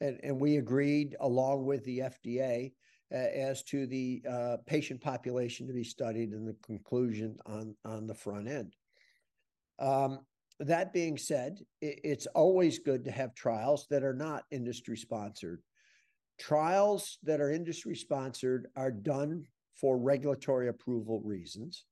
And, 0.00 0.18
and 0.22 0.40
we 0.40 0.56
agreed, 0.56 1.16
along 1.20 1.64
with 1.64 1.84
the 1.84 2.00
FDA, 2.00 2.72
as 3.12 3.62
to 3.64 3.86
the 3.86 4.22
uh, 4.28 4.56
patient 4.66 5.00
population 5.00 5.66
to 5.66 5.72
be 5.72 5.84
studied 5.84 6.30
and 6.32 6.48
the 6.48 6.56
conclusion 6.64 7.36
on, 7.46 7.74
on 7.84 8.06
the 8.06 8.14
front 8.14 8.48
end. 8.48 8.74
Um, 9.78 10.20
that 10.60 10.92
being 10.92 11.18
said, 11.18 11.58
it, 11.80 12.00
it's 12.04 12.26
always 12.26 12.78
good 12.78 13.04
to 13.04 13.10
have 13.10 13.34
trials 13.34 13.86
that 13.90 14.02
are 14.02 14.14
not 14.14 14.44
industry 14.50 14.96
sponsored 14.96 15.60
trials 16.42 17.18
that 17.22 17.40
are 17.40 17.52
industry 17.52 17.94
sponsored 17.94 18.66
are 18.74 18.90
done 18.90 19.46
for 19.76 19.96
regulatory 19.96 20.68
approval 20.68 21.20
reasons, 21.24 21.84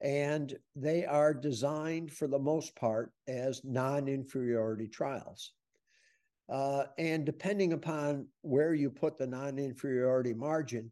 and 0.00 0.56
they 0.74 1.06
are 1.06 1.32
designed 1.32 2.12
for 2.12 2.26
the 2.26 2.38
most 2.38 2.74
part 2.74 3.12
as 3.28 3.62
non 3.64 4.08
inferiority 4.08 4.88
trials. 4.88 5.52
Uh, 6.48 6.84
and 6.98 7.24
depending 7.24 7.72
upon 7.72 8.26
where 8.42 8.74
you 8.74 8.90
put 8.90 9.16
the 9.16 9.26
non 9.26 9.56
inferiority 9.56 10.34
margin, 10.34 10.90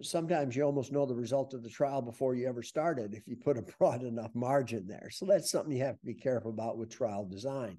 sometimes 0.00 0.54
you 0.54 0.62
almost 0.62 0.92
know 0.92 1.06
the 1.06 1.14
result 1.14 1.52
of 1.52 1.64
the 1.64 1.68
trial 1.68 2.00
before 2.00 2.36
you 2.36 2.48
ever 2.48 2.62
started 2.62 3.12
if 3.12 3.26
you 3.26 3.34
put 3.34 3.58
a 3.58 3.62
broad 3.78 4.04
enough 4.04 4.32
margin 4.36 4.86
there. 4.86 5.08
So 5.10 5.26
that's 5.26 5.50
something 5.50 5.72
you 5.72 5.82
have 5.82 5.98
to 5.98 6.06
be 6.06 6.14
careful 6.14 6.52
about 6.52 6.78
with 6.78 6.90
trial 6.90 7.24
design. 7.24 7.78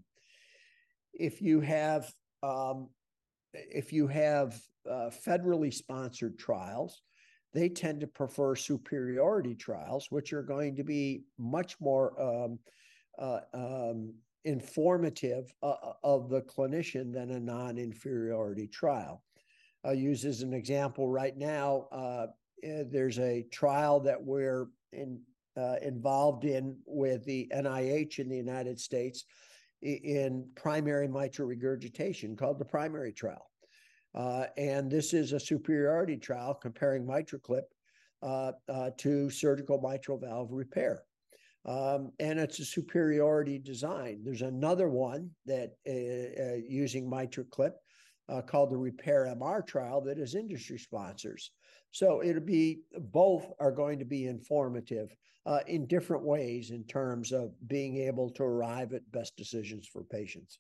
If 1.13 1.41
you 1.41 1.61
have 1.61 2.11
um, 2.43 2.89
if 3.53 3.91
you 3.91 4.07
have 4.07 4.59
uh, 4.89 5.09
federally 5.25 5.73
sponsored 5.73 6.37
trials, 6.37 7.01
they 7.53 7.69
tend 7.69 7.99
to 8.01 8.07
prefer 8.07 8.55
superiority 8.55 9.55
trials, 9.55 10.07
which 10.09 10.33
are 10.33 10.43
going 10.43 10.75
to 10.75 10.83
be 10.83 11.23
much 11.37 11.79
more 11.79 12.19
um, 12.21 12.59
uh, 13.19 13.41
um, 13.53 14.13
informative 14.45 15.53
uh, 15.61 15.75
uh 15.83 15.93
of 16.03 16.29
the 16.29 16.41
clinician 16.41 17.13
than 17.13 17.31
a 17.31 17.39
non 17.39 17.77
inferiority 17.77 18.67
trial. 18.67 19.21
I'll 19.83 19.93
use 19.93 20.25
as 20.25 20.41
an 20.41 20.53
example 20.53 21.09
right 21.09 21.37
now. 21.37 21.87
Uh, 21.91 22.27
eh, 22.63 22.83
there's 22.89 23.19
a 23.19 23.43
trial 23.51 23.99
that 24.01 24.23
we're 24.23 24.67
in, 24.93 25.19
uh, 25.57 25.75
involved 25.81 26.45
in 26.45 26.77
with 26.85 27.25
the 27.25 27.51
NIH 27.53 28.19
in 28.19 28.29
the 28.29 28.37
United 28.37 28.79
States 28.79 29.25
in 29.81 30.47
primary 30.55 31.07
mitral 31.07 31.47
regurgitation 31.47 32.35
called 32.35 32.59
the 32.59 32.65
primary 32.65 33.11
trial. 33.11 33.49
Uh, 34.13 34.45
and 34.57 34.91
this 34.91 35.13
is 35.13 35.31
a 35.31 35.39
superiority 35.39 36.17
trial 36.17 36.53
comparing 36.53 37.05
MitraClip 37.05 37.63
uh, 38.21 38.51
uh, 38.69 38.91
to 38.97 39.29
surgical 39.29 39.81
mitral 39.81 40.17
valve 40.17 40.51
repair. 40.51 41.03
Um, 41.65 42.11
and 42.19 42.39
it's 42.39 42.59
a 42.59 42.65
superiority 42.65 43.59
design. 43.59 44.21
There's 44.23 44.41
another 44.41 44.89
one 44.89 45.29
that 45.45 45.75
uh, 45.87 46.43
uh, 46.43 46.55
using 46.67 47.09
MitraClip 47.09 47.73
uh, 48.29 48.41
called 48.41 48.71
the 48.71 48.77
Repair 48.77 49.25
MR 49.35 49.65
trial 49.65 50.01
that 50.01 50.17
is 50.17 50.35
industry 50.35 50.79
sponsors. 50.79 51.51
So 51.91 52.23
it'll 52.23 52.41
be 52.41 52.81
both 52.97 53.45
are 53.59 53.71
going 53.71 53.99
to 53.99 54.05
be 54.05 54.27
informative 54.27 55.15
uh, 55.45 55.59
in 55.67 55.87
different 55.87 56.23
ways 56.23 56.71
in 56.71 56.83
terms 56.85 57.31
of 57.31 57.51
being 57.67 57.97
able 57.97 58.29
to 58.31 58.43
arrive 58.43 58.93
at 58.93 59.11
best 59.11 59.35
decisions 59.35 59.87
for 59.87 60.03
patients. 60.03 60.59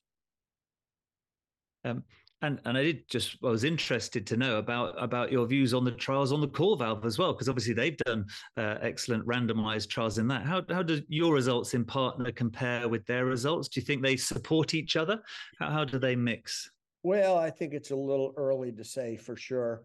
Um, 1.85 2.03
and 2.43 2.59
and 2.65 2.77
I 2.77 2.83
did 2.83 3.07
just 3.07 3.37
I 3.43 3.49
was 3.49 3.63
interested 3.63 4.25
to 4.27 4.37
know 4.37 4.57
about 4.57 5.01
about 5.01 5.31
your 5.31 5.45
views 5.45 5.73
on 5.73 5.85
the 5.85 5.91
trials 5.91 6.31
on 6.31 6.41
the 6.41 6.47
CoreValve 6.47 7.05
as 7.05 7.19
well, 7.19 7.33
because 7.33 7.47
obviously 7.47 7.73
they've 7.73 7.97
done 7.97 8.25
uh, 8.57 8.77
excellent 8.81 9.25
randomized 9.27 9.89
trials 9.89 10.17
in 10.17 10.27
that. 10.29 10.43
How 10.43 10.63
how 10.69 10.81
do 10.81 11.01
your 11.07 11.33
results 11.33 11.75
in 11.75 11.85
PARTNER 11.85 12.31
compare 12.31 12.89
with 12.89 13.05
their 13.05 13.25
results? 13.25 13.67
Do 13.67 13.79
you 13.79 13.85
think 13.85 14.01
they 14.01 14.17
support 14.17 14.73
each 14.73 14.95
other? 14.95 15.21
How, 15.59 15.69
how 15.69 15.85
do 15.85 15.99
they 15.99 16.15
mix? 16.15 16.71
Well, 17.03 17.37
I 17.37 17.51
think 17.51 17.73
it's 17.73 17.91
a 17.91 17.95
little 17.95 18.33
early 18.37 18.71
to 18.71 18.83
say 18.83 19.17
for 19.17 19.35
sure. 19.35 19.83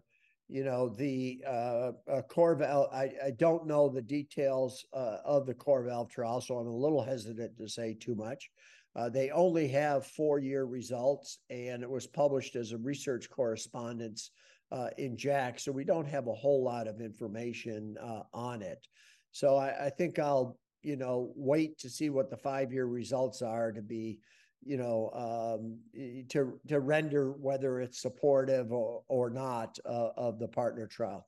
You 0.49 0.63
know, 0.63 0.87
the 0.87 1.43
uh, 1.45 1.91
uh, 2.09 2.21
CoreValve, 2.29 2.93
I, 2.93 3.11
I 3.25 3.31
don't 3.31 3.67
know 3.67 3.89
the 3.89 4.01
details 4.01 4.85
uh, 4.93 5.17
of 5.25 5.45
the 5.45 5.53
CoreValve 5.53 6.09
trial, 6.09 6.39
so 6.39 6.57
I'm 6.57 6.67
a 6.67 6.71
little 6.71 7.03
hesitant 7.03 7.57
to 7.57 7.67
say 7.67 7.97
too 7.99 8.15
much. 8.15 8.49
Uh, 8.95 9.09
they 9.09 9.29
only 9.29 9.67
have 9.67 10.07
four 10.07 10.39
year 10.39 10.65
results, 10.65 11.39
and 11.49 11.83
it 11.83 11.89
was 11.89 12.07
published 12.07 12.55
as 12.55 12.71
a 12.71 12.77
research 12.77 13.29
correspondence 13.29 14.31
uh, 14.71 14.87
in 14.97 15.15
JACC, 15.15 15.59
so 15.59 15.71
we 15.71 15.83
don't 15.83 16.07
have 16.07 16.27
a 16.27 16.33
whole 16.33 16.63
lot 16.63 16.87
of 16.87 17.01
information 17.01 17.95
uh, 18.01 18.23
on 18.33 18.61
it. 18.61 18.87
So 19.31 19.57
I, 19.57 19.87
I 19.87 19.89
think 19.89 20.17
I'll, 20.17 20.57
you 20.81 20.95
know, 20.95 21.31
wait 21.35 21.77
to 21.79 21.89
see 21.89 22.09
what 22.09 22.29
the 22.29 22.37
five 22.37 22.71
year 22.71 22.85
results 22.85 23.41
are 23.41 23.71
to 23.71 23.81
be 23.81 24.19
you 24.63 24.77
know, 24.77 25.11
um, 25.13 25.79
to 26.29 26.59
to 26.67 26.79
render 26.79 27.31
whether 27.31 27.81
it's 27.81 28.01
supportive 28.01 28.71
or, 28.71 29.03
or 29.07 29.29
not 29.29 29.77
uh, 29.85 30.09
of 30.17 30.39
the 30.39 30.47
PARTNER 30.47 30.87
trial. 30.87 31.27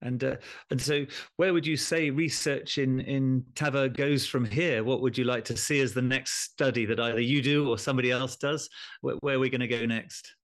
And 0.00 0.22
uh, 0.22 0.36
and 0.70 0.80
so, 0.80 1.04
where 1.36 1.52
would 1.52 1.66
you 1.66 1.76
say 1.76 2.10
research 2.10 2.78
in 2.78 3.00
in 3.00 3.44
TAVR 3.54 3.96
goes 3.96 4.26
from 4.26 4.44
here? 4.44 4.84
What 4.84 5.00
would 5.02 5.18
you 5.18 5.24
like 5.24 5.44
to 5.46 5.56
see 5.56 5.80
as 5.80 5.92
the 5.92 6.02
next 6.02 6.44
study 6.44 6.86
that 6.86 7.00
either 7.00 7.20
you 7.20 7.42
do 7.42 7.68
or 7.68 7.78
somebody 7.78 8.10
else 8.10 8.36
does? 8.36 8.68
Where, 9.00 9.16
where 9.16 9.36
are 9.36 9.40
we 9.40 9.50
going 9.50 9.60
to 9.60 9.68
go 9.68 9.84
next? 9.86 10.34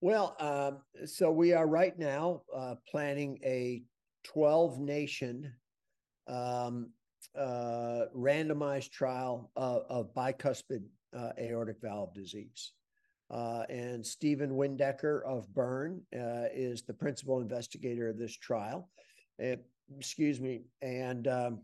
Well, 0.00 0.34
um, 0.40 1.06
so 1.06 1.30
we 1.30 1.52
are 1.52 1.66
right 1.66 1.96
now 1.98 2.42
uh, 2.54 2.76
planning 2.90 3.38
a 3.44 3.82
12 4.24 4.80
nation 4.80 5.52
um, 6.26 6.90
uh, 7.36 8.06
randomized 8.16 8.90
trial 8.90 9.50
of, 9.56 9.82
of 9.88 10.14
bicuspid 10.14 10.82
uh, 11.16 11.30
aortic 11.38 11.80
valve 11.80 12.14
disease. 12.14 12.72
Uh, 13.30 13.62
and 13.68 14.04
Stephan 14.04 14.50
Windecker 14.50 15.24
of 15.24 15.52
Bern 15.54 16.02
uh, 16.14 16.50
is 16.52 16.82
the 16.82 16.94
principal 16.94 17.40
investigator 17.40 18.08
of 18.08 18.18
this 18.18 18.36
trial. 18.36 18.90
It, 19.38 19.64
excuse 19.96 20.40
me. 20.40 20.62
And 20.82 21.28
um, 21.28 21.60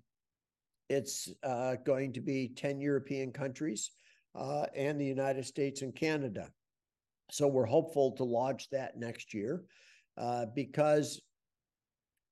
it's 0.89 1.29
uh, 1.43 1.77
going 1.85 2.13
to 2.13 2.21
be 2.21 2.49
10 2.49 2.81
European 2.81 3.33
countries 3.33 3.91
uh, 4.37 4.67
and 4.77 5.01
the 5.01 5.07
United 5.07 5.45
States 5.45 5.83
and 5.83 5.95
Canada. 5.95 6.49
So 7.33 7.49
we're 7.49 7.67
hopeful 7.67 8.13
to 8.13 8.25
launch 8.25 8.71
that 8.71 8.97
next 8.97 9.35
year 9.35 9.65
because 10.55 11.21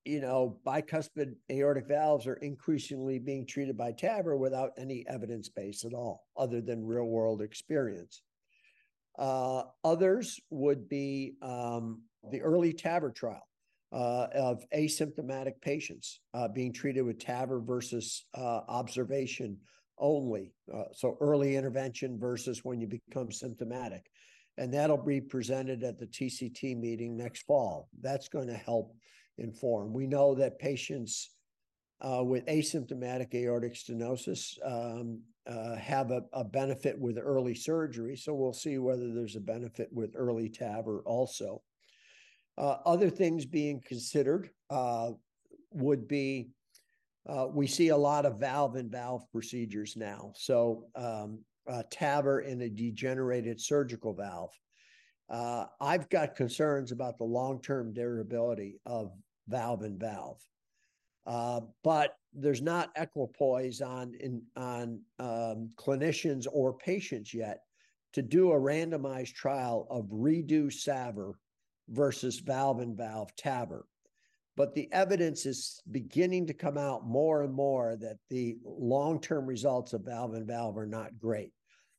you 0.05 0.21
know, 0.21 0.59
bicuspid 0.67 1.35
aortic 1.51 1.87
valves 1.88 2.27
are 2.27 2.35
increasingly 2.35 3.19
being 3.19 3.47
treated 3.47 3.77
by 3.77 3.93
TAVR 3.93 4.38
without 4.38 4.73
any 4.77 5.05
evidence 5.09 5.49
base 5.49 5.85
at 5.85 5.95
all, 5.95 6.27
other 6.37 6.61
than 6.61 6.87
real 6.87 7.07
world 7.07 7.40
experience. 7.40 8.23
Uh, 9.19 9.62
others 9.83 10.40
would 10.51 10.88
be 10.88 11.35
um, 11.40 12.03
the 12.31 12.43
early 12.43 12.73
TAVR 12.73 13.14
trial 13.14 13.47
uh, 13.93 14.27
of 14.35 14.64
asymptomatic 14.75 15.61
patients 15.62 16.21
uh, 16.35 16.49
being 16.49 16.73
treated 16.73 17.03
with 17.03 17.19
TAVR 17.19 17.64
versus 17.64 18.27
uh, 18.35 18.61
observation 18.69 19.57
only. 19.99 20.53
Uh, 20.73 20.85
so 20.93 21.17
early 21.21 21.57
intervention 21.57 22.19
versus 22.19 22.64
when 22.64 22.81
you 22.81 22.88
become 22.88 23.31
symptomatic. 23.31 24.11
And 24.59 24.73
that'll 24.73 24.97
be 24.97 25.21
presented 25.21 25.83
at 25.83 25.99
the 25.99 26.07
TCT 26.07 26.77
meeting 26.79 27.17
next 27.17 27.43
fall. 27.43 27.88
That's 28.01 28.29
going 28.29 28.49
to 28.49 28.55
help 28.55 28.95
inform. 29.38 29.92
We 29.92 30.07
know 30.07 30.35
that 30.35 30.59
patients 30.59 31.31
uh, 32.01 32.23
with 32.23 32.44
asymptomatic 32.47 33.35
aortic 33.35 33.75
stenosis 33.75 34.59
um, 34.64 35.20
uh, 35.47 35.77
have 35.77 36.11
a, 36.11 36.23
a, 36.33 36.44
benefit 36.44 36.99
with 36.99 37.18
early 37.18 37.55
surgery. 37.55 38.16
So 38.16 38.35
we'll 38.35 38.53
see 38.53 38.79
whether 38.79 39.12
there's 39.12 39.37
a 39.37 39.40
benefit 39.40 39.88
with 39.92 40.14
early 40.16 40.49
TAVR 40.49 41.03
also. 41.05 41.62
Uh, 42.57 42.77
other 42.87 43.11
things 43.11 43.44
being 43.44 43.81
considered 43.87 44.51
uh, 44.70 45.11
would 45.73 46.09
be 46.09 46.49
uh, 47.29 47.47
we 47.51 47.66
see 47.66 47.88
a 47.88 47.97
lot 47.97 48.27
of 48.27 48.38
valve 48.38 48.77
in 48.77 48.90
valve 48.90 49.25
procedures 49.33 49.97
now. 49.97 50.33
So 50.37 50.85
um, 50.94 51.40
TAVR 51.68 52.47
in 52.47 52.61
a 52.62 52.68
degenerated 52.68 53.61
surgical 53.61 54.12
valve. 54.12 54.51
Uh, 55.31 55.64
I've 55.81 56.09
got 56.11 56.37
concerns 56.37 56.92
about 56.92 57.16
the 57.18 57.25
long 57.25 57.62
term 57.62 57.92
durability 57.92 58.81
of 58.85 59.12
valve 59.48 59.83
and 59.83 59.98
valve. 59.98 60.40
Uh, 61.26 61.61
but 61.83 62.16
there's 62.35 62.62
not 62.62 62.90
equipoise 62.96 63.80
on 63.80 64.14
in, 64.20 64.42
on 64.57 65.00
um, 65.18 65.70
clinicians 65.76 66.46
or 66.52 66.76
patients 66.76 67.33
yet 67.33 67.61
to 68.12 68.22
do 68.22 68.52
a 68.52 68.61
randomized 68.61 69.35
trial 69.35 69.87
of 69.90 70.07
redo 70.07 70.66
SAVR 70.66 71.33
versus 71.88 72.38
valve 72.40 72.80
and 72.80 72.96
valve 72.96 73.35
TAVR. 73.37 73.83
But 74.57 74.74
the 74.74 74.88
evidence 74.92 75.46
is 75.46 75.83
beginning 75.90 76.46
to 76.46 76.54
come 76.54 76.78
out 76.78 77.07
more 77.07 77.42
and 77.42 77.52
more 77.52 77.96
that 77.96 78.18
the 78.30 78.57
long 78.64 79.20
term 79.20 79.46
results 79.46 79.92
of 79.92 80.02
valve 80.02 80.35
and 80.35 80.46
valve 80.46 80.78
are 80.78 80.87
not 80.87 81.18
great. 81.18 81.52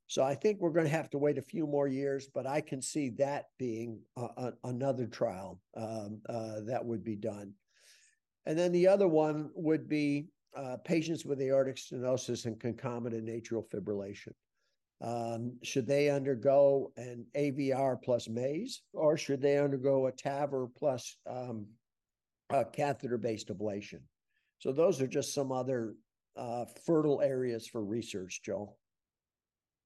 So 0.08 0.24
I 0.24 0.36
think 0.36 0.60
we're 0.60 0.72
going 0.72 0.86
to 0.86 0.92
have 0.92 1.10
to 1.12 1.18
wait 1.18 1.38
a 1.38 1.42
few 1.42 1.66
more 1.66 1.88
years, 1.88 2.28
but 2.34 2.46
I 2.46 2.62
can 2.62 2.82
see 2.82 3.10
that 3.18 3.46
being 3.58 4.00
a, 4.18 4.22
a, 4.22 4.54
another 4.64 5.08
trial 5.08 5.60
um, 5.76 6.22
uh, 6.30 6.62
that 6.68 6.86
would 6.86 7.04
be 7.04 7.16
done. 7.16 7.54
And 8.46 8.58
then 8.58 8.72
the 8.72 8.88
other 8.88 9.08
one 9.08 9.50
would 9.56 9.90
be 9.90 10.28
uh, 10.56 10.78
patients 10.86 11.26
with 11.26 11.42
aortic 11.42 11.78
stenosis 11.78 12.46
and 12.46 12.60
concomitant 12.60 13.28
atrial 13.28 13.68
fibrillation. 13.68 14.34
Um, 15.02 15.58
should 15.64 15.88
they 15.88 16.10
undergo 16.10 16.92
an 16.96 17.26
AVR 17.36 18.02
plus 18.02 18.30
maze, 18.30 18.82
or 18.94 19.18
should 19.18 19.42
they 19.42 19.58
undergo 19.58 20.08
a 20.08 20.12
TAVR 20.12 20.70
plus 20.78 21.18
um, 21.28 21.66
catheter-based 22.72 23.50
ablation? 23.50 24.00
So 24.60 24.72
those 24.72 25.02
are 25.02 25.08
just 25.08 25.34
some 25.34 25.52
other 25.52 25.96
uh, 26.38 26.66
fertile 26.86 27.22
areas 27.22 27.68
for 27.68 27.84
research, 27.84 28.42
Joe. 28.44 28.78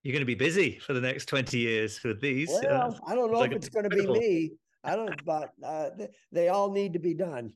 You're 0.04 0.14
going 0.14 0.22
to 0.22 0.26
be 0.26 0.36
busy 0.36 0.80
for 0.80 0.94
the 0.94 1.02
next 1.02 1.26
20 1.26 1.58
years 1.58 2.02
with 2.04 2.22
these. 2.22 2.50
Uh, 2.50 2.62
well, 2.64 2.98
uh, 3.06 3.12
I 3.12 3.16
don't 3.16 3.32
know 3.32 3.40
like 3.40 3.52
if 3.52 3.58
it's 3.58 3.70
going 3.70 3.90
to 3.90 3.96
be 3.96 4.08
me. 4.08 4.52
I 4.84 4.96
don't, 4.96 5.26
but 5.26 5.52
uh, 5.64 5.90
they 6.32 6.48
all 6.48 6.72
need 6.72 6.94
to 6.94 7.00
be 7.00 7.14
done. 7.14 7.52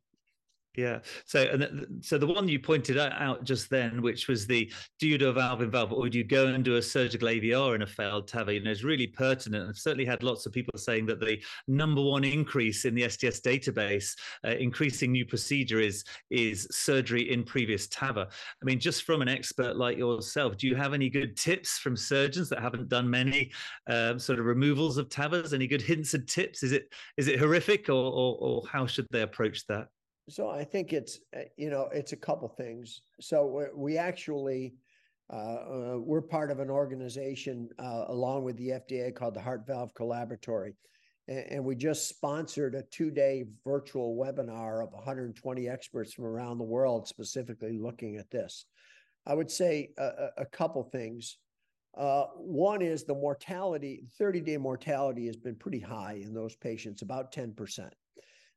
Yeah. 0.75 0.99
So, 1.25 1.39
and 1.39 2.03
so 2.03 2.17
the 2.17 2.25
one 2.25 2.47
you 2.47 2.59
pointed 2.59 2.97
out 2.97 3.43
just 3.43 3.69
then, 3.69 4.01
which 4.01 4.27
was 4.27 4.47
the 4.47 4.71
do 4.99 5.07
you 5.07 5.19
do 5.19 5.29
a 5.29 5.33
valve 5.33 5.61
in 5.61 5.69
valve 5.69 5.93
or 5.93 6.09
do 6.09 6.17
you 6.17 6.23
go 6.23 6.47
and 6.47 6.65
do 6.65 6.77
a 6.77 6.81
surgical 6.81 7.27
AVR 7.27 7.75
in 7.75 7.83
a 7.83 7.87
failed 7.87 8.27
TAVR, 8.27 8.55
you 8.55 8.63
know, 8.63 8.71
is 8.71 8.83
really 8.83 9.05
pertinent. 9.05 9.69
I've 9.69 9.77
certainly 9.77 10.05
had 10.05 10.23
lots 10.23 10.47
of 10.47 10.51
people 10.51 10.79
saying 10.79 11.05
that 11.07 11.19
the 11.19 11.39
number 11.67 12.01
one 12.01 12.23
increase 12.23 12.85
in 12.85 12.95
the 12.95 13.07
STS 13.07 13.41
database, 13.41 14.15
uh, 14.43 14.51
increasing 14.51 15.11
new 15.11 15.27
procedure 15.27 15.79
is 15.79 16.03
is 16.31 16.67
surgery 16.71 17.31
in 17.31 17.43
previous 17.43 17.87
TAVR. 17.89 18.25
I 18.25 18.65
mean, 18.65 18.79
just 18.79 19.03
from 19.03 19.21
an 19.21 19.29
expert 19.29 19.77
like 19.77 19.99
yourself, 19.99 20.57
do 20.57 20.65
you 20.65 20.75
have 20.75 20.95
any 20.95 21.09
good 21.09 21.37
tips 21.37 21.77
from 21.77 21.95
surgeons 21.95 22.49
that 22.49 22.61
haven't 22.61 22.89
done 22.89 23.07
many 23.07 23.51
um, 23.87 24.17
sort 24.17 24.39
of 24.39 24.45
removals 24.45 24.97
of 24.97 25.07
TAVRs? 25.09 25.53
Any 25.53 25.67
good 25.67 25.83
hints 25.83 26.15
and 26.15 26.27
tips? 26.27 26.63
Is 26.63 26.71
it 26.71 26.91
is 27.17 27.27
it 27.27 27.37
horrific 27.37 27.89
or, 27.89 27.93
or, 27.93 28.37
or 28.39 28.63
how 28.71 28.87
should 28.87 29.05
they 29.11 29.21
approach 29.21 29.67
that? 29.67 29.89
So 30.29 30.49
I 30.49 30.63
think 30.63 30.93
it's 30.93 31.19
uh, 31.35 31.41
you 31.57 31.69
know 31.69 31.89
it's 31.91 32.13
a 32.13 32.17
couple 32.17 32.47
things. 32.47 33.01
So 33.19 33.67
we 33.75 33.97
actually 33.97 34.75
uh, 35.31 35.35
uh, 35.35 35.97
we're 35.99 36.21
part 36.21 36.51
of 36.51 36.59
an 36.59 36.69
organization 36.69 37.69
uh, 37.79 38.05
along 38.07 38.43
with 38.43 38.57
the 38.57 38.69
FDA 38.69 39.13
called 39.13 39.33
the 39.33 39.41
Heart 39.41 39.65
Valve 39.67 39.93
Collaboratory, 39.93 40.73
and, 41.27 41.45
and 41.49 41.65
we 41.65 41.75
just 41.75 42.07
sponsored 42.07 42.75
a 42.75 42.83
two-day 42.83 43.45
virtual 43.65 44.15
webinar 44.15 44.83
of 44.83 44.91
120 44.93 45.69
experts 45.69 46.13
from 46.13 46.25
around 46.25 46.57
the 46.57 46.63
world 46.63 47.07
specifically 47.07 47.77
looking 47.77 48.17
at 48.17 48.29
this. 48.29 48.65
I 49.25 49.33
would 49.33 49.49
say 49.49 49.91
a, 49.97 50.29
a 50.37 50.45
couple 50.45 50.83
things. 50.83 51.37
Uh, 51.95 52.25
one 52.35 52.81
is 52.81 53.03
the 53.03 53.13
mortality, 53.13 54.03
30 54.17 54.41
day 54.41 54.57
mortality 54.57 55.27
has 55.27 55.37
been 55.37 55.55
pretty 55.55 55.79
high 55.79 56.19
in 56.21 56.33
those 56.33 56.55
patients, 56.55 57.01
about 57.01 57.31
10% 57.31 57.89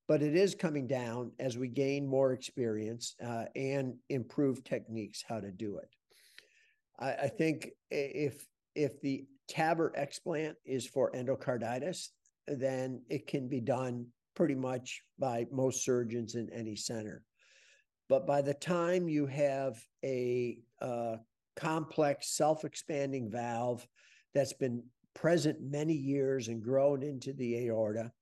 but 0.08 0.22
it 0.22 0.36
is 0.36 0.54
coming 0.54 0.86
down 0.86 1.32
as 1.38 1.58
we 1.58 1.68
gain 1.68 2.06
more 2.06 2.32
experience 2.32 3.16
uh, 3.24 3.44
and 3.56 3.94
improve 4.08 4.62
techniques 4.62 5.24
how 5.26 5.40
to 5.40 5.50
do 5.50 5.78
it. 5.78 5.88
I, 6.98 7.24
I, 7.24 7.28
think 7.28 7.70
if 7.90 8.46
if 8.74 9.00
the 9.00 9.24
TAVR 9.50 9.96
explant 9.98 10.54
is 10.64 10.86
for 10.86 11.10
endocarditis, 11.12 12.08
then 12.46 13.02
it 13.08 13.26
can 13.26 13.48
be 13.48 13.60
done 13.60 14.06
pretty 14.34 14.54
much 14.54 15.02
by 15.18 15.46
most 15.50 15.84
surgeons 15.84 16.34
in 16.34 16.48
any 16.52 16.76
center. 16.76 17.24
But 18.08 18.26
by 18.26 18.42
the 18.42 18.54
time 18.54 19.08
you 19.08 19.26
have 19.26 19.82
a 20.04 20.58
uh, 20.80 21.16
complex 21.56 22.36
self-expanding 22.36 23.30
valve 23.30 23.86
that's 24.34 24.52
been 24.52 24.84
present 25.14 25.58
many 25.60 25.94
years 25.94 26.48
and 26.48 26.62
grown 26.62 27.02
into 27.02 27.32
the 27.32 27.66
aorta, 27.66 28.12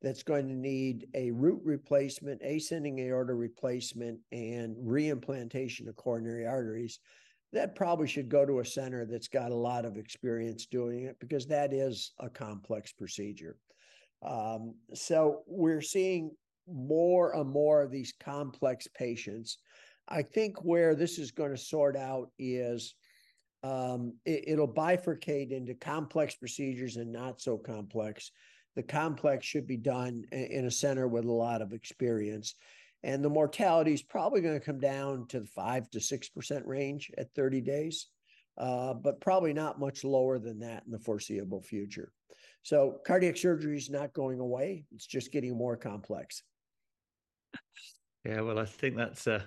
that's 0.00 0.22
going 0.22 0.46
to 0.48 0.54
need 0.54 1.08
a 1.14 1.30
root 1.32 1.60
replacement, 1.64 2.40
ascending 2.42 2.98
aorta 3.00 3.34
replacement, 3.34 4.20
and 4.30 4.76
reimplantation 4.76 5.88
of 5.88 5.96
coronary 5.96 6.46
arteries, 6.46 7.00
that 7.52 7.74
probably 7.74 8.06
should 8.06 8.28
go 8.28 8.44
to 8.44 8.60
a 8.60 8.64
center 8.64 9.06
that's 9.06 9.28
got 9.28 9.50
a 9.50 9.56
lot 9.56 9.84
of 9.84 9.96
experience 9.96 10.66
doing 10.66 11.04
it 11.04 11.16
because 11.18 11.46
that 11.46 11.72
is 11.72 12.12
a 12.20 12.28
complex 12.28 12.92
procedure. 12.92 13.56
Um, 14.22 14.74
so 14.94 15.42
we're 15.46 15.80
seeing 15.80 16.30
more 16.70 17.34
and 17.34 17.48
more 17.48 17.82
of 17.82 17.90
these 17.90 18.12
complex 18.20 18.86
patients. 18.94 19.58
I 20.08 20.22
think 20.22 20.62
where 20.62 20.94
this 20.94 21.18
is 21.18 21.30
going 21.30 21.50
to 21.50 21.56
sort 21.56 21.96
out 21.96 22.30
is 22.38 22.94
um, 23.62 24.14
it, 24.24 24.58
will 24.58 24.68
bifurcate 24.68 25.50
into 25.50 25.74
complex 25.74 26.34
procedures 26.36 26.96
and 26.96 27.12
not 27.12 27.40
so 27.40 27.56
complex 27.56 28.30
the 28.78 28.82
complex 28.84 29.44
should 29.44 29.66
be 29.66 29.76
done 29.76 30.24
in 30.30 30.66
a 30.66 30.70
center 30.70 31.08
with 31.08 31.24
a 31.24 31.32
lot 31.32 31.62
of 31.62 31.72
experience. 31.72 32.54
And 33.02 33.24
the 33.24 33.28
mortality 33.28 33.92
is 33.92 34.02
probably 34.02 34.40
going 34.40 34.54
to 34.54 34.64
come 34.64 34.78
down 34.78 35.26
to 35.30 35.40
the 35.40 35.46
five 35.46 35.90
to 35.90 35.98
6% 35.98 36.62
range 36.64 37.10
at 37.18 37.34
30 37.34 37.60
days, 37.60 38.06
uh, 38.56 38.94
but 38.94 39.20
probably 39.20 39.52
not 39.52 39.80
much 39.80 40.04
lower 40.04 40.38
than 40.38 40.60
that 40.60 40.84
in 40.86 40.92
the 40.92 40.98
foreseeable 41.00 41.60
future. 41.60 42.12
So 42.62 43.00
cardiac 43.04 43.36
surgery 43.36 43.76
is 43.76 43.90
not 43.90 44.12
going 44.12 44.38
away. 44.38 44.84
It's 44.94 45.08
just 45.08 45.32
getting 45.32 45.58
more 45.58 45.76
complex. 45.76 46.44
Yeah, 48.24 48.42
well, 48.42 48.60
I 48.60 48.64
think 48.64 48.96
that's 48.96 49.26
a, 49.26 49.44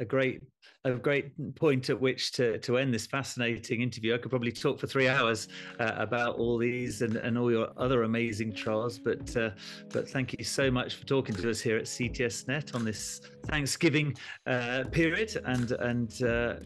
a 0.00 0.04
great 0.04 0.42
a 0.84 0.92
great 0.92 1.32
point 1.54 1.88
at 1.88 1.98
which 1.98 2.32
to, 2.32 2.58
to 2.58 2.76
end 2.76 2.92
this 2.92 3.06
fascinating 3.06 3.80
interview. 3.80 4.14
I 4.14 4.18
could 4.18 4.30
probably 4.30 4.52
talk 4.52 4.78
for 4.78 4.86
three 4.86 5.08
hours 5.08 5.48
uh, 5.80 5.92
about 5.96 6.36
all 6.36 6.58
these 6.58 7.00
and, 7.00 7.16
and 7.16 7.38
all 7.38 7.50
your 7.50 7.68
other 7.78 8.02
amazing 8.02 8.54
trials, 8.54 8.98
but 8.98 9.34
uh, 9.36 9.50
but 9.90 10.08
thank 10.08 10.34
you 10.38 10.44
so 10.44 10.70
much 10.70 10.96
for 10.96 11.06
talking 11.06 11.34
to 11.36 11.50
us 11.50 11.60
here 11.60 11.78
at 11.78 11.84
CTSNet 11.84 12.74
on 12.74 12.84
this 12.84 13.22
Thanksgiving 13.46 14.16
uh, 14.46 14.84
period, 14.90 15.40
and 15.46 15.72
and 15.72 16.22
uh, 16.22 16.56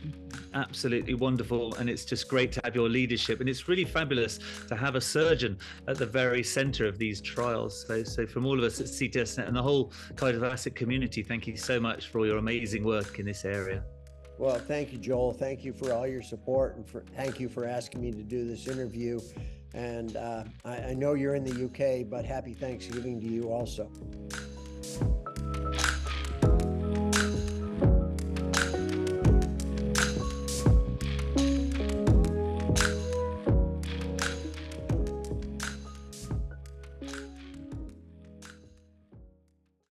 absolutely 0.54 1.14
wonderful. 1.14 1.74
And 1.76 1.88
it's 1.88 2.04
just 2.04 2.28
great 2.28 2.50
to 2.52 2.60
have 2.64 2.74
your 2.74 2.88
leadership, 2.88 3.40
and 3.40 3.48
it's 3.48 3.68
really 3.68 3.84
fabulous 3.84 4.40
to 4.66 4.74
have 4.74 4.96
a 4.96 5.00
surgeon 5.00 5.58
at 5.86 5.96
the 5.96 6.06
very 6.06 6.42
centre 6.42 6.86
of 6.86 6.98
these 6.98 7.20
trials. 7.20 7.84
So 7.86 8.02
so 8.02 8.26
from 8.26 8.46
all 8.46 8.58
of 8.58 8.64
us 8.64 8.80
at 8.80 8.86
CTSNet 8.86 9.46
and 9.46 9.56
the 9.56 9.62
whole 9.62 9.92
cardiovascular 10.14 10.74
community, 10.74 11.22
thank 11.22 11.46
you 11.46 11.56
so 11.56 11.78
much 11.78 12.08
for 12.08 12.18
all 12.18 12.26
your 12.26 12.38
amazing 12.38 12.84
in 13.18 13.26
this 13.26 13.44
area. 13.44 13.82
Well, 14.38 14.58
thank 14.58 14.92
you, 14.92 14.98
Joel. 14.98 15.32
Thank 15.32 15.64
you 15.64 15.72
for 15.72 15.92
all 15.92 16.06
your 16.06 16.22
support 16.22 16.76
and 16.76 16.88
for 16.88 17.04
thank 17.16 17.40
you 17.40 17.48
for 17.48 17.66
asking 17.66 18.00
me 18.00 18.12
to 18.12 18.22
do 18.22 18.46
this 18.46 18.68
interview. 18.68 19.20
And 19.74 20.16
uh, 20.16 20.44
I, 20.64 20.76
I 20.76 20.94
know 20.94 21.14
you're 21.14 21.34
in 21.34 21.44
the 21.44 21.64
UK, 21.64 22.08
but 22.08 22.24
happy 22.24 22.54
Thanksgiving 22.54 23.20
to 23.20 23.26
you 23.26 23.50
also. 23.50 23.90